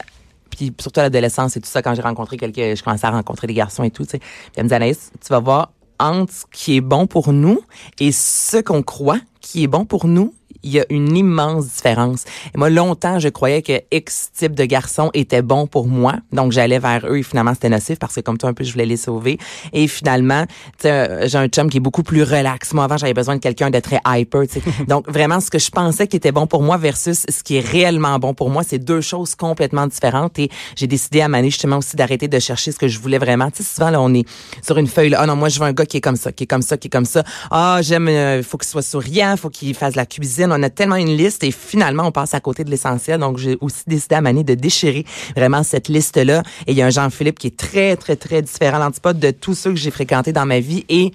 puis 0.49 0.73
surtout 0.79 0.99
à 0.99 1.03
l'adolescence 1.03 1.55
et 1.57 1.61
tout 1.61 1.69
ça, 1.69 1.81
quand 1.81 1.93
j'ai 1.95 2.01
rencontré 2.01 2.37
quelqu'un, 2.37 2.73
je 2.75 2.81
commençais 2.83 3.05
à 3.07 3.11
rencontrer 3.11 3.47
des 3.47 3.53
garçons 3.53 3.83
et 3.83 3.91
tout, 3.91 4.03
tu 4.05 4.11
sais. 4.11 4.19
Elle 4.55 4.63
me 4.63 4.67
disait, 4.69 4.75
Anaïs, 4.77 5.11
tu 5.23 5.27
vas 5.29 5.39
voir 5.39 5.71
entre 5.99 6.33
ce 6.33 6.43
qui 6.51 6.77
est 6.77 6.81
bon 6.81 7.05
pour 7.05 7.31
nous 7.33 7.59
et 7.99 8.11
ce 8.11 8.57
qu'on 8.61 8.81
croit 8.81 9.19
qui 9.39 9.63
est 9.63 9.67
bon 9.67 9.85
pour 9.85 10.07
nous, 10.07 10.33
il 10.63 10.71
y 10.71 10.79
a 10.79 10.85
une 10.89 11.15
immense 11.15 11.67
différence. 11.67 12.23
Et 12.53 12.57
moi, 12.57 12.69
longtemps, 12.69 13.19
je 13.19 13.29
croyais 13.29 13.61
que 13.61 13.81
X 13.91 14.31
type 14.33 14.53
de 14.53 14.65
garçon 14.65 15.09
était 15.13 15.41
bon 15.41 15.67
pour 15.67 15.87
moi. 15.87 16.15
Donc, 16.31 16.51
j'allais 16.51 16.79
vers 16.79 17.05
eux 17.07 17.17
et 17.17 17.23
finalement, 17.23 17.53
c'était 17.53 17.69
nocif 17.69 17.99
parce 17.99 18.15
que 18.15 18.21
comme 18.21 18.37
toi, 18.37 18.49
un 18.49 18.53
peu, 18.53 18.63
je 18.63 18.71
voulais 18.71 18.85
les 18.85 18.97
sauver. 18.97 19.37
Et 19.73 19.87
finalement, 19.87 20.45
tu 20.45 20.53
sais, 20.79 20.91
euh, 20.91 21.27
j'ai 21.27 21.37
un 21.37 21.47
chum 21.47 21.69
qui 21.69 21.77
est 21.77 21.81
beaucoup 21.81 22.03
plus 22.03 22.23
relax. 22.23 22.73
Moi, 22.73 22.83
avant, 22.83 22.97
j'avais 22.97 23.13
besoin 23.13 23.35
de 23.35 23.41
quelqu'un 23.41 23.69
de 23.69 23.79
très 23.79 23.99
hyper, 24.05 24.41
tu 24.43 24.59
sais. 24.59 24.61
Donc, 24.87 25.09
vraiment, 25.09 25.39
ce 25.39 25.49
que 25.49 25.59
je 25.59 25.69
pensais 25.69 26.07
qui 26.07 26.17
était 26.17 26.31
bon 26.31 26.47
pour 26.47 26.63
moi 26.63 26.77
versus 26.77 27.25
ce 27.29 27.43
qui 27.43 27.57
est 27.57 27.65
réellement 27.65 28.17
bon 28.19 28.33
pour 28.33 28.49
moi, 28.49 28.63
c'est 28.63 28.79
deux 28.79 29.01
choses 29.01 29.35
complètement 29.35 29.87
différentes. 29.87 30.39
Et 30.39 30.49
j'ai 30.75 30.87
décidé 30.87 31.21
à 31.21 31.27
Mané, 31.27 31.49
justement, 31.49 31.77
aussi 31.77 31.95
d'arrêter 31.95 32.27
de 32.27 32.39
chercher 32.39 32.71
ce 32.71 32.77
que 32.77 32.87
je 32.87 32.99
voulais 32.99 33.19
vraiment. 33.19 33.49
Tu 33.51 33.63
sais, 33.63 33.75
souvent, 33.75 33.89
là, 33.89 34.01
on 34.01 34.13
est 34.13 34.27
sur 34.61 34.77
une 34.77 34.87
feuille, 34.87 35.09
là. 35.09 35.19
Ah 35.21 35.25
non, 35.25 35.35
moi, 35.35 35.49
je 35.49 35.59
veux 35.59 35.65
un 35.65 35.73
gars 35.73 35.85
qui 35.85 35.97
est 35.97 36.01
comme 36.01 36.15
ça, 36.15 36.31
qui 36.31 36.43
est 36.43 36.47
comme 36.47 36.61
ça, 36.61 36.77
qui 36.77 36.87
est 36.87 36.91
comme 36.91 37.05
ça. 37.05 37.23
Ah, 37.49 37.79
j'aime, 37.81 38.09
il 38.09 38.43
faut 38.43 38.57
qu'il 38.57 38.67
soit 38.67 38.81
souriant, 38.81 39.35
faut 39.37 39.49
qu'il 39.49 39.73
fasse 39.75 39.95
la 39.95 40.05
cuisine. 40.05 40.40
On 40.49 40.63
a 40.63 40.69
tellement 40.69 40.95
une 40.95 41.15
liste 41.15 41.43
et 41.43 41.51
finalement, 41.51 42.03
on 42.05 42.11
passe 42.11 42.33
à 42.33 42.39
côté 42.39 42.63
de 42.63 42.69
l'essentiel. 42.69 43.19
Donc, 43.19 43.37
j'ai 43.37 43.57
aussi 43.61 43.83
décidé 43.87 44.15
à 44.15 44.21
Mané 44.21 44.43
de 44.43 44.55
déchirer 44.55 45.05
vraiment 45.35 45.63
cette 45.63 45.87
liste-là. 45.87 46.43
Et 46.67 46.71
il 46.71 46.77
y 46.77 46.81
a 46.81 46.85
un 46.85 46.91
Jean-Philippe 46.91 47.39
qui 47.39 47.47
est 47.47 47.57
très, 47.57 47.95
très, 47.95 48.15
très 48.15 48.41
différent, 48.41 48.79
l'antipode 48.79 49.19
de 49.19 49.31
tous 49.31 49.55
ceux 49.55 49.71
que 49.71 49.77
j'ai 49.77 49.91
fréquentés 49.91 50.33
dans 50.33 50.45
ma 50.45 50.59
vie 50.59 50.85
et 50.89 51.11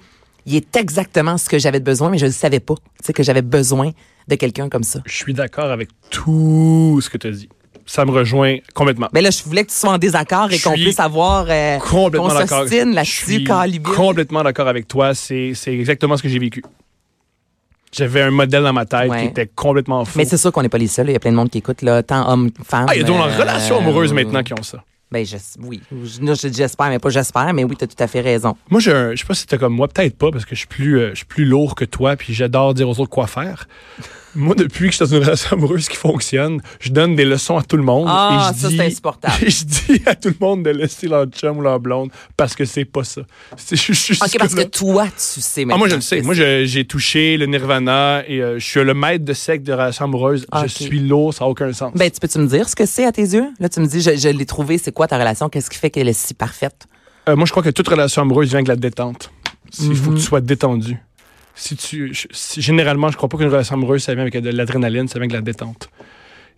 il 0.47 0.55
est 0.55 0.75
exactement 0.77 1.37
ce 1.37 1.49
que 1.49 1.59
j'avais 1.59 1.81
besoin, 1.81 2.09
mais 2.09 2.17
je 2.17 2.25
ne 2.25 2.31
savais 2.31 2.61
pas, 2.61 2.75
tu 2.75 3.05
sais, 3.07 3.13
que 3.13 3.21
j'avais 3.21 3.41
besoin 3.41 3.91
de 4.27 4.35
quelqu'un 4.35 4.69
comme 4.69 4.83
ça. 4.83 5.01
Je 5.05 5.15
suis 5.15 5.33
d'accord 5.33 5.71
avec 5.71 5.89
tout 6.09 6.99
ce 7.01 7.09
que 7.09 7.17
tu 7.17 7.27
as 7.27 7.31
dit. 7.31 7.49
Ça 7.85 8.05
me 8.05 8.11
rejoint 8.11 8.57
complètement. 8.73 9.07
Mais 9.13 9.21
là, 9.21 9.29
je 9.29 9.43
voulais 9.43 9.63
que 9.63 9.71
tu 9.71 9.77
sois 9.77 9.91
en 9.91 9.97
désaccord 9.97 10.51
et 10.51 10.59
qu'on 10.59 10.73
puisse 10.73 10.99
avoir 10.99 11.45
euh, 11.49 11.77
complètement 11.79 12.29
qu'on 12.29 12.33
d'accord. 12.33 12.61
s'ostine 12.63 12.91
Je 12.91 12.95
là-dessus, 12.95 13.43
complètement 13.95 14.43
d'accord 14.43 14.67
avec 14.67 14.87
toi. 14.87 15.13
C'est 15.13 15.53
c'est 15.53 15.73
exactement 15.73 16.17
ce 16.17 16.23
que 16.23 16.29
j'ai 16.29 16.39
vécu. 16.39 16.63
J'avais 17.93 18.21
un 18.21 18.31
modèle 18.31 18.63
dans 18.63 18.73
ma 18.73 18.85
tête 18.85 19.09
Ouais. 19.09 19.21
qui 19.21 19.25
était 19.27 19.47
complètement 19.47 20.03
faux. 20.05 20.17
Mais 20.19 20.25
c'est 20.25 20.37
sûr 20.37 20.51
qu'on 20.51 20.61
n'est 20.61 20.69
pas 20.69 20.77
les 20.77 20.87
seuls. 20.87 21.09
Il 21.09 21.13
y 21.13 21.15
a 21.15 21.19
plein 21.19 21.31
de 21.31 21.35
monde 21.37 21.49
qui 21.49 21.59
écoute, 21.59 21.81
là, 21.81 22.03
tant 22.03 22.29
hommes, 22.29 22.49
femmes. 22.65 22.85
ah, 22.89 22.95
il 22.95 22.99
y 23.01 23.03
a 23.03 23.05
des 23.05 23.11
euh, 23.13 23.37
relation 23.39 23.77
amoureuse 23.77 24.11
maintenant 24.13 24.43
qui 24.43 24.53
ont 24.53 24.63
ça. 24.63 24.83
Ben, 25.09 25.25
je- 25.25 25.37
oui. 25.63 25.81
Je- 26.03 26.19
je 26.35 26.53
j'espère, 26.53 26.89
mais 26.89 26.99
pas 26.99 27.07
j'espère, 27.09 27.53
mais 27.53 27.63
oui, 27.63 27.77
tu 27.77 27.85
as 27.85 27.87
tout 27.87 27.95
à 28.03 28.07
fait 28.07 28.19
raison. 28.19 28.57
Moi, 28.69 28.81
un- 28.87 29.11
je 29.15 29.19
sais 29.21 29.25
pas 29.25 29.33
si 29.35 29.47
t'es 29.47 29.57
comme 29.57 29.73
moi, 29.73 29.87
peut-être 29.87 30.17
pas, 30.17 30.31
parce 30.31 30.43
que 30.43 30.53
je 30.53 30.59
suis 30.59 30.67
plus, 30.67 30.99
euh, 30.99 31.09
je 31.11 31.15
suis 31.17 31.25
plus 31.25 31.45
lourd 31.45 31.75
que 31.75 31.85
toi, 31.85 32.17
puis 32.17 32.33
j'adore 32.33 32.73
dire 32.73 32.89
aux 32.89 32.99
autres 32.99 33.09
quoi 33.09 33.25
faire. 33.25 33.69
Moi, 34.35 34.53
depuis 34.55 34.85
que 34.87 34.91
je 34.91 34.97
suis 34.97 35.05
dans 35.05 35.15
une 35.17 35.23
relation 35.23 35.57
amoureuse 35.57 35.87
qui 35.89 35.95
fonctionne, 35.95 36.61
je 36.79 36.89
donne 36.89 37.15
des 37.15 37.25
leçons 37.25 37.57
à 37.57 37.63
tout 37.63 37.77
le 37.77 37.83
monde. 37.83 38.05
Ah, 38.07 38.51
et 38.51 38.55
je 38.55 38.61
ça, 38.61 38.67
dis, 38.69 38.77
c'est 38.77 38.85
insupportable. 38.85 39.33
Je 39.49 39.63
dis 39.63 40.01
à 40.05 40.13
tout 40.15 40.27
le 40.29 40.35
monde 40.39 40.63
de 40.63 40.69
laisser 40.69 41.07
leur 41.07 41.25
chum 41.27 41.57
ou 41.57 41.61
leur 41.61 41.79
blonde 41.79 42.09
parce 42.35 42.55
que 42.55 42.65
c'est 42.65 42.85
pas 42.85 43.03
ça. 43.03 43.21
C'est- 43.57 43.75
Je, 43.75 43.93
je 43.93 44.13
suis 44.13 44.17
OK, 44.21 44.37
parce 44.37 44.53
que 44.53 44.61
toi, 44.63 45.05
tu 45.07 45.11
sais 45.17 45.61
Ah, 45.61 45.65
maintenant. 45.65 45.77
moi, 45.79 45.87
je 45.87 45.95
le 45.95 46.01
sais. 46.01 46.21
Moi, 46.21 46.33
je- 46.35 46.65
j'ai 46.65 46.85
touché 46.85 47.37
le 47.37 47.45
nirvana 47.47 48.23
et 48.27 48.41
euh, 48.41 48.59
je 48.59 48.65
suis 48.65 48.83
le 48.83 48.93
maître 48.93 49.25
de 49.25 49.33
secte 49.33 49.65
de 49.65 49.73
relation 49.73 50.05
amoureuse. 50.05 50.45
Ah, 50.51 50.67
Je 50.67 50.73
suis 50.73 50.99
lourd, 50.99 51.33
ça 51.33 51.45
n'a 51.45 51.49
aucun 51.49 51.71
sens. 51.73 51.91
Ben, 51.95 52.11
tu 52.11 52.19
peux-tu 52.19 52.37
me 52.39 52.47
dire 52.47 52.69
ce 52.69 52.75
que 52.75 52.85
c'est 52.85 53.05
à 53.05 53.11
tes 53.11 53.21
yeux? 53.23 53.47
Là, 53.59 53.69
tu 53.69 53.79
me 53.79 53.87
dis, 53.87 54.01
je, 54.01 54.15
je 54.17 54.27
l'ai 54.29 54.45
trouvé, 54.45 54.77
c'est 54.77 54.91
quoi 54.91 55.07
ta 55.07 55.17
relation? 55.17 55.49
Qu'est-ce 55.49 55.69
qui 55.69 55.77
fait 55.79 55.89
qu'elle 55.89 56.07
est 56.09 56.13
si 56.13 56.33
parfaite? 56.33 56.85
Euh, 57.27 57.35
moi, 57.35 57.45
je 57.45 57.51
crois 57.51 57.63
que 57.63 57.69
toute 57.69 57.87
relation 57.87 58.21
amoureuse 58.21 58.49
vient 58.49 58.57
avec 58.59 58.67
la 58.67 58.75
détente. 58.75 59.31
Il 59.81 59.95
faut 59.95 60.11
Mhm. 60.11 60.15
que 60.15 60.19
tu 60.21 60.25
sois 60.25 60.41
détendu. 60.41 60.97
Si 61.59 61.75
tu, 61.75 62.13
si- 62.31 62.61
généralement, 62.61 63.09
je 63.09 63.17
crois 63.17 63.27
pas 63.29 63.37
qu'une 63.37 63.47
relation 63.47 63.75
amoureuse, 63.75 64.03
ça 64.03 64.13
vient 64.13 64.21
avec 64.21 64.37
de 64.41 64.49
l'adrénaline, 64.51 65.07
ça 65.07 65.15
vient 65.19 65.23
avec 65.23 65.33
la 65.33 65.41
détente. 65.41 65.89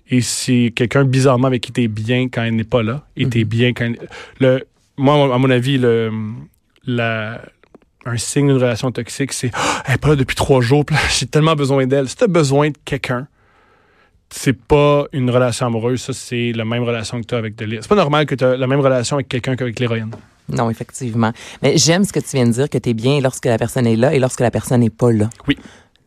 Et 0.09 0.21
c'est 0.21 0.73
quelqu'un, 0.75 1.05
bizarrement, 1.05 1.47
avec 1.47 1.61
qui 1.61 1.71
tu 1.71 1.83
es 1.83 1.87
bien 1.87 2.27
quand 2.27 2.43
elle 2.43 2.55
n'est 2.55 2.63
pas 2.63 2.83
là, 2.83 3.05
et 3.15 3.27
tu 3.29 3.39
es 3.39 3.43
bien 3.45 3.73
quand 3.73 3.85
elle- 3.85 4.09
le, 4.39 4.67
Moi, 4.97 5.33
à 5.33 5.37
mon 5.37 5.49
avis, 5.49 5.77
le, 5.77 6.11
la, 6.85 7.41
un 8.05 8.17
signe 8.17 8.47
d'une 8.47 8.57
relation 8.57 8.91
toxique, 8.91 9.31
c'est 9.31 9.51
Ah, 9.53 9.83
elle 9.85 9.91
n'est 9.93 9.97
pas 9.99 10.09
là 10.09 10.15
depuis 10.17 10.35
trois 10.35 10.59
jours, 10.61 10.83
j'ai 11.17 11.27
tellement 11.27 11.55
besoin 11.55 11.87
d'elle. 11.87 12.09
Si 12.09 12.15
tu 12.17 12.23
as 12.25 12.27
besoin 12.27 12.69
de 12.69 12.77
quelqu'un, 12.83 13.27
c'est 14.31 14.57
pas 14.59 15.05
une 15.13 15.29
relation 15.29 15.67
amoureuse, 15.67 16.01
ça, 16.01 16.11
c'est 16.13 16.51
la 16.53 16.65
même 16.65 16.83
relation 16.83 17.21
que 17.21 17.25
tu 17.25 17.35
as 17.35 17.37
avec 17.37 17.55
de 17.55 17.63
l'héroïne. 17.65 17.81
C'est 17.83 17.87
pas 17.89 17.95
normal 17.95 18.25
que 18.25 18.35
tu 18.35 18.43
as 18.43 18.57
la 18.57 18.67
même 18.67 18.81
relation 18.81 19.15
avec 19.15 19.29
quelqu'un 19.29 19.55
qu'avec 19.55 19.79
l'héroïne. 19.79 20.11
Non, 20.51 20.69
effectivement. 20.69 21.31
Mais 21.61 21.77
j'aime 21.77 22.03
ce 22.03 22.13
que 22.13 22.19
tu 22.19 22.35
viens 22.35 22.45
de 22.45 22.51
dire, 22.51 22.69
que 22.69 22.77
tu 22.77 22.89
es 22.89 22.93
bien 22.93 23.19
lorsque 23.21 23.45
la 23.45 23.57
personne 23.57 23.85
est 23.87 23.95
là 23.95 24.13
et 24.13 24.19
lorsque 24.19 24.39
la 24.41 24.51
personne 24.51 24.81
n'est 24.81 24.89
pas 24.89 25.11
là. 25.11 25.29
Oui. 25.47 25.57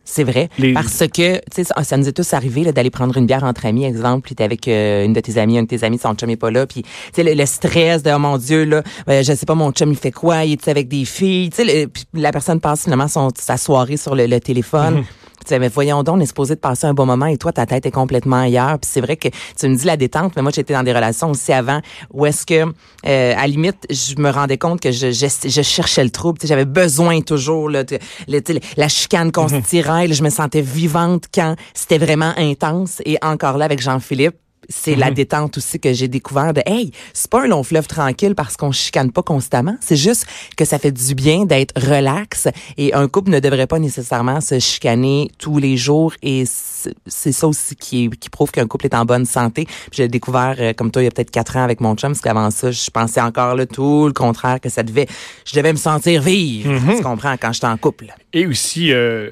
C'est 0.05 0.25
vrai. 0.25 0.49
Les- 0.57 0.73
Parce 0.73 0.99
que, 1.07 1.35
tu 1.37 1.41
sais, 1.53 1.63
ça, 1.63 1.81
ça 1.81 1.95
nous 1.95 2.09
est 2.09 2.11
tous 2.11 2.33
arrivé 2.33 2.65
là, 2.65 2.73
d'aller 2.73 2.89
prendre 2.89 3.15
une 3.17 3.25
bière 3.25 3.45
entre 3.45 3.65
amis, 3.65 3.85
exemple, 3.85 4.25
puis 4.25 4.35
t'es 4.35 4.43
avec 4.43 4.67
euh, 4.67 5.05
une 5.05 5.13
de 5.13 5.21
tes 5.21 5.37
amies, 5.37 5.57
un 5.57 5.63
de 5.63 5.67
tes 5.69 5.85
amis, 5.85 5.97
son 5.97 6.13
chum 6.13 6.29
est 6.29 6.35
pas 6.35 6.51
là, 6.51 6.67
puis 6.67 6.81
tu 6.81 6.89
sais, 7.13 7.23
le, 7.23 7.33
le 7.33 7.45
stress 7.45 8.03
de, 8.03 8.11
oh 8.11 8.19
mon 8.19 8.37
Dieu, 8.37 8.65
là, 8.65 8.83
euh, 9.07 9.23
je 9.23 9.31
sais 9.33 9.45
pas, 9.45 9.55
mon 9.55 9.71
chum, 9.71 9.91
il 9.91 9.97
fait 9.97 10.11
quoi, 10.11 10.43
il 10.43 10.51
est 10.53 10.67
avec 10.67 10.89
des 10.89 11.05
filles, 11.05 11.51
tu 11.51 11.65
sais, 11.65 11.87
la 12.13 12.31
personne 12.33 12.59
passe 12.59 12.83
finalement 12.83 13.07
son, 13.07 13.29
sa 13.39 13.55
soirée 13.55 13.95
sur 13.95 14.13
le, 14.13 14.25
le 14.27 14.39
téléphone. 14.41 15.05
Mhm. 15.43 15.47
Tu 15.47 15.49
sais, 15.49 15.59
mais 15.59 15.67
voyons 15.69 16.03
donc, 16.03 16.17
on 16.17 16.19
est 16.19 16.25
supposé 16.25 16.55
de 16.55 16.59
passer 16.59 16.85
un 16.87 16.93
bon 16.93 17.05
moment 17.05 17.25
et 17.25 17.37
toi, 17.37 17.51
ta 17.51 17.65
tête 17.65 17.85
est 17.85 17.91
complètement 17.91 18.41
ailleurs. 18.41 18.79
Puis 18.79 18.89
c'est 18.91 19.01
vrai 19.01 19.17
que 19.17 19.27
tu 19.59 19.67
me 19.67 19.75
dis 19.75 19.85
la 19.85 19.97
détente, 19.97 20.33
mais 20.35 20.41
moi, 20.41 20.51
j'étais 20.53 20.73
dans 20.73 20.83
des 20.83 20.93
relations 20.93 21.31
aussi 21.31 21.51
avant 21.53 21.81
où 22.11 22.25
est-ce 22.25 22.45
que, 22.45 22.63
euh, 22.63 23.33
à 23.33 23.41
la 23.41 23.47
limite, 23.47 23.85
je 23.89 24.15
me 24.17 24.29
rendais 24.29 24.57
compte 24.57 24.79
que 24.81 24.91
je, 24.91 25.11
je, 25.11 25.27
je 25.49 25.61
cherchais 25.61 26.03
le 26.03 26.09
trouble. 26.09 26.39
Tu 26.39 26.47
sais, 26.47 26.53
J'avais 26.53 26.65
besoin 26.65 27.21
toujours 27.21 27.69
là, 27.69 27.83
de, 27.83 27.97
le- 28.27 28.41
tu 28.41 28.53
sais, 28.53 28.59
la 28.77 28.87
chicane 28.87 29.31
qu'on 29.31 29.47
se 29.49 29.55
tirait. 29.55 30.07
là, 30.07 30.13
je 30.13 30.23
me 30.23 30.29
sentais 30.29 30.61
vivante 30.61 31.25
quand 31.33 31.55
c'était 31.73 31.97
vraiment 31.97 32.33
intense. 32.37 33.01
Et 33.05 33.17
encore 33.21 33.57
là, 33.57 33.65
avec 33.65 33.81
Jean-Philippe, 33.81 34.35
c'est 34.69 34.95
la 34.95 35.11
détente 35.11 35.57
aussi 35.57 35.79
que 35.79 35.93
j'ai 35.93 36.07
découvert 36.07 36.53
de 36.53 36.61
hey, 36.65 36.91
c'est 37.13 37.29
pas 37.29 37.43
un 37.43 37.47
long 37.47 37.63
fleuve 37.63 37.87
tranquille 37.87 38.35
parce 38.35 38.55
qu'on 38.57 38.71
chicane 38.71 39.11
pas 39.11 39.21
constamment, 39.23 39.75
c'est 39.81 39.95
juste 39.95 40.25
que 40.57 40.65
ça 40.65 40.79
fait 40.79 40.91
du 40.91 41.15
bien 41.15 41.45
d'être 41.45 41.73
relax 41.79 42.47
et 42.77 42.93
un 42.93 43.07
couple 43.07 43.31
ne 43.31 43.39
devrait 43.39 43.67
pas 43.67 43.79
nécessairement 43.79 44.41
se 44.41 44.59
chicaner 44.59 45.31
tous 45.37 45.57
les 45.59 45.77
jours 45.77 46.13
et 46.21 46.45
c'est 46.45 47.31
ça 47.31 47.47
aussi 47.47 47.75
qui, 47.75 48.09
qui 48.09 48.29
prouve 48.29 48.51
qu'un 48.51 48.67
couple 48.67 48.85
est 48.85 48.95
en 48.95 49.05
bonne 49.05 49.25
santé. 49.25 49.67
J'ai 49.91 50.07
découvert 50.07 50.55
euh, 50.59 50.73
comme 50.73 50.91
toi 50.91 51.01
il 51.01 51.05
y 51.05 51.07
a 51.07 51.11
peut-être 51.11 51.31
quatre 51.31 51.55
ans 51.57 51.63
avec 51.63 51.81
mon 51.81 51.95
chum 51.95 52.11
parce 52.11 52.21
qu'avant 52.21 52.51
ça, 52.51 52.71
je 52.71 52.89
pensais 52.89 53.21
encore 53.21 53.55
là 53.55 53.65
tout 53.65 54.07
le 54.07 54.13
contraire 54.13 54.59
que 54.59 54.69
ça 54.69 54.83
devait 54.83 55.07
je 55.45 55.55
devais 55.55 55.71
me 55.73 55.77
sentir 55.77 56.21
vivre, 56.21 56.71
tu 56.95 57.01
comprends 57.03 57.35
quand 57.37 57.53
j'étais 57.53 57.67
en 57.67 57.77
couple. 57.77 58.07
Et 58.33 58.45
aussi, 58.47 58.91
euh, 58.91 59.29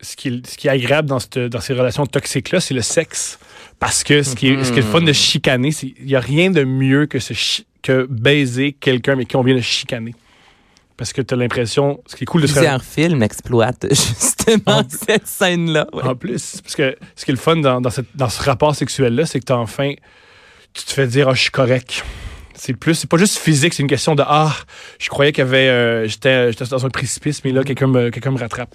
ce, 0.00 0.16
qui 0.16 0.28
est, 0.28 0.46
ce 0.46 0.56
qui 0.56 0.68
est 0.68 0.70
agréable 0.70 1.08
dans, 1.08 1.18
cette- 1.18 1.38
dans 1.38 1.60
ces 1.60 1.72
relations 1.74 2.06
toxiques-là, 2.06 2.60
c'est 2.60 2.74
le 2.74 2.82
sexe. 2.82 3.38
Parce 3.78 4.04
que 4.04 4.22
ce 4.22 4.34
qui 4.34 4.48
est, 4.48 4.64
ce 4.64 4.72
qui 4.72 4.78
est 4.78 4.82
le 4.82 4.88
fun 4.88 5.02
de 5.02 5.12
chicaner, 5.12 5.70
c'est 5.70 5.92
il 5.98 6.06
n'y 6.06 6.14
a 6.16 6.20
rien 6.20 6.50
de 6.50 6.64
mieux 6.64 7.06
que, 7.06 7.18
que 7.82 8.06
baiser 8.08 8.72
quelqu'un 8.72 9.16
mais 9.16 9.26
qui 9.26 9.36
on 9.36 9.42
vient 9.42 9.54
de 9.54 9.60
chicaner. 9.60 10.14
Parce 10.96 11.12
que 11.12 11.20
tu 11.20 11.34
as 11.34 11.36
l'impression, 11.36 12.00
ce 12.06 12.16
qui 12.16 12.24
est 12.24 12.26
cool 12.26 12.40
de 12.40 12.46
se 12.46 12.54
Plusieurs 12.54 12.82
films 12.82 13.22
exploitent 13.22 13.86
justement 13.90 14.82
cette 14.88 15.26
scène-là. 15.26 15.86
ouais. 15.92 16.02
En 16.04 16.14
plus, 16.14 16.60
parce 16.62 16.74
que 16.74 16.96
ce 17.14 17.24
qui 17.26 17.30
est 17.32 17.34
le 17.34 17.38
fun 17.40 17.56
dans, 17.56 17.82
dans, 17.82 17.90
cette- 17.90 18.06
dans 18.16 18.30
ce 18.30 18.42
rapport 18.42 18.74
sexuel-là, 18.74 19.26
c'est 19.26 19.38
que 19.40 19.44
t'as 19.44 19.56
enfin, 19.56 19.92
tu 20.72 20.84
te 20.84 20.92
fais 20.92 21.06
dire, 21.06 21.28
ah, 21.28 21.34
je 21.34 21.42
suis 21.42 21.50
correct. 21.50 22.02
C'est 22.54 22.72
plus, 22.72 22.94
c'est 22.94 23.10
pas 23.10 23.18
juste 23.18 23.36
physique, 23.36 23.74
c'est 23.74 23.82
une 23.82 23.90
question 23.90 24.14
de, 24.14 24.22
ah, 24.26 24.56
je 24.98 25.10
croyais 25.10 25.32
qu'il 25.32 25.44
y 25.44 25.46
avait, 25.46 25.68
euh, 25.68 26.08
j'étais, 26.08 26.50
j'étais 26.50 26.64
dans 26.64 26.86
un 26.86 26.88
précipice, 26.88 27.44
mais 27.44 27.52
là, 27.52 27.62
quelqu'un 27.62 27.88
me, 27.88 28.08
quelqu'un 28.08 28.30
me 28.30 28.38
rattrape. 28.38 28.74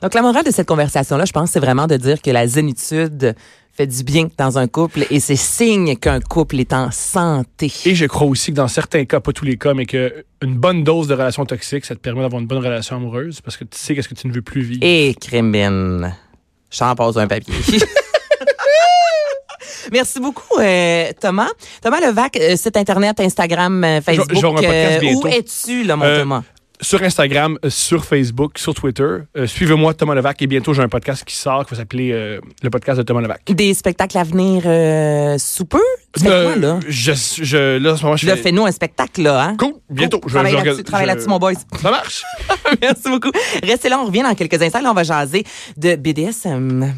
Donc, 0.00 0.14
la 0.14 0.22
morale 0.22 0.44
de 0.44 0.50
cette 0.50 0.66
conversation-là, 0.66 1.24
je 1.26 1.32
pense, 1.32 1.52
c'est 1.52 1.60
vraiment 1.60 1.86
de 1.86 1.96
dire 1.96 2.20
que 2.20 2.30
la 2.32 2.48
zénitude 2.48 3.36
fait 3.72 3.86
du 3.86 4.04
bien 4.04 4.28
dans 4.36 4.58
un 4.58 4.68
couple 4.68 5.06
et 5.10 5.18
c'est 5.18 5.36
signe 5.36 5.96
qu'un 5.96 6.20
couple 6.20 6.60
est 6.60 6.72
en 6.72 6.90
santé. 6.90 7.72
Et 7.86 7.94
je 7.94 8.04
crois 8.06 8.26
aussi 8.26 8.50
que 8.50 8.56
dans 8.56 8.68
certains 8.68 9.04
cas, 9.04 9.20
pas 9.20 9.32
tous 9.32 9.44
les 9.44 9.56
cas, 9.56 9.72
mais 9.74 9.86
que 9.86 10.24
une 10.42 10.56
bonne 10.56 10.84
dose 10.84 11.08
de 11.08 11.14
relation 11.14 11.46
toxique, 11.46 11.84
ça 11.84 11.94
te 11.94 12.00
permet 12.00 12.20
d'avoir 12.20 12.40
une 12.40 12.48
bonne 12.48 12.64
relation 12.64 12.96
amoureuse 12.96 13.40
parce 13.40 13.56
que 13.56 13.64
tu 13.64 13.78
sais 13.78 13.94
qu'est-ce 13.94 14.08
que 14.08 14.14
tu 14.14 14.28
ne 14.28 14.32
veux 14.32 14.42
plus 14.42 14.62
vivre. 14.62 14.80
Et 14.82 15.14
Crimbine, 15.20 16.14
j'en 16.70 16.94
pose 16.94 17.18
un 17.18 17.26
papier. 17.26 17.54
Merci 19.92 20.20
beaucoup, 20.20 20.58
euh, 20.58 21.10
Thomas. 21.20 21.50
Thomas 21.82 22.00
Levac, 22.00 22.36
euh, 22.36 22.56
site 22.56 22.76
Internet, 22.76 23.20
Instagram, 23.20 23.84
euh, 23.84 24.00
Facebook. 24.00 24.30
un 24.32 24.52
podcast 24.52 25.02
euh, 25.02 25.14
où 25.14 25.26
es-tu, 25.26 25.84
là, 25.84 25.96
mon 25.96 26.04
Thomas? 26.04 26.42
Sur 26.82 27.00
Instagram, 27.02 27.58
euh, 27.64 27.70
sur 27.70 28.04
Facebook, 28.04 28.58
sur 28.58 28.74
Twitter. 28.74 29.06
Euh, 29.36 29.46
Suivez-moi, 29.46 29.94
Thomas 29.94 30.16
Levac, 30.16 30.42
et 30.42 30.48
bientôt 30.48 30.74
j'ai 30.74 30.82
un 30.82 30.88
podcast 30.88 31.24
qui 31.24 31.36
sort 31.36 31.64
qui 31.64 31.74
va 31.74 31.80
s'appeler 31.80 32.10
euh, 32.12 32.40
le 32.62 32.70
podcast 32.70 32.98
de 32.98 33.04
Thomas 33.04 33.20
Levac. 33.20 33.40
Des 33.46 33.72
spectacles 33.72 34.18
à 34.18 34.24
venir 34.24 34.64
euh, 34.66 35.38
sous 35.38 35.64
peu? 35.64 35.80
Tu 36.12 36.24
fais 36.24 36.28
quoi, 36.28 36.56
là? 36.56 36.80
Je, 36.88 37.12
je, 37.42 37.78
là, 37.78 37.92
en 37.92 37.96
ce 37.96 38.02
moment, 38.02 38.16
je 38.16 38.26
Là, 38.26 38.34
fais... 38.36 38.42
fais-nous 38.42 38.66
un 38.66 38.72
spectacle, 38.72 39.22
là, 39.22 39.42
hein? 39.44 39.56
Cool, 39.58 39.74
bientôt. 39.88 40.18
Cool. 40.18 40.30
Je- 40.30 40.34
Travaille 40.34 40.54
là-dessus, 40.54 40.82
je- 40.86 41.06
là-dessus, 41.06 41.28
mon 41.28 41.38
boys. 41.38 41.52
Ça 41.80 41.90
marche. 41.90 42.22
Merci 42.82 43.08
beaucoup. 43.08 43.30
Restez 43.62 43.88
là, 43.88 44.00
on 44.00 44.06
revient 44.06 44.22
dans 44.22 44.34
quelques 44.34 44.60
instants. 44.60 44.82
Là, 44.82 44.90
on 44.90 44.94
va 44.94 45.04
jaser 45.04 45.44
de 45.76 45.94
BDSM. 45.94 46.94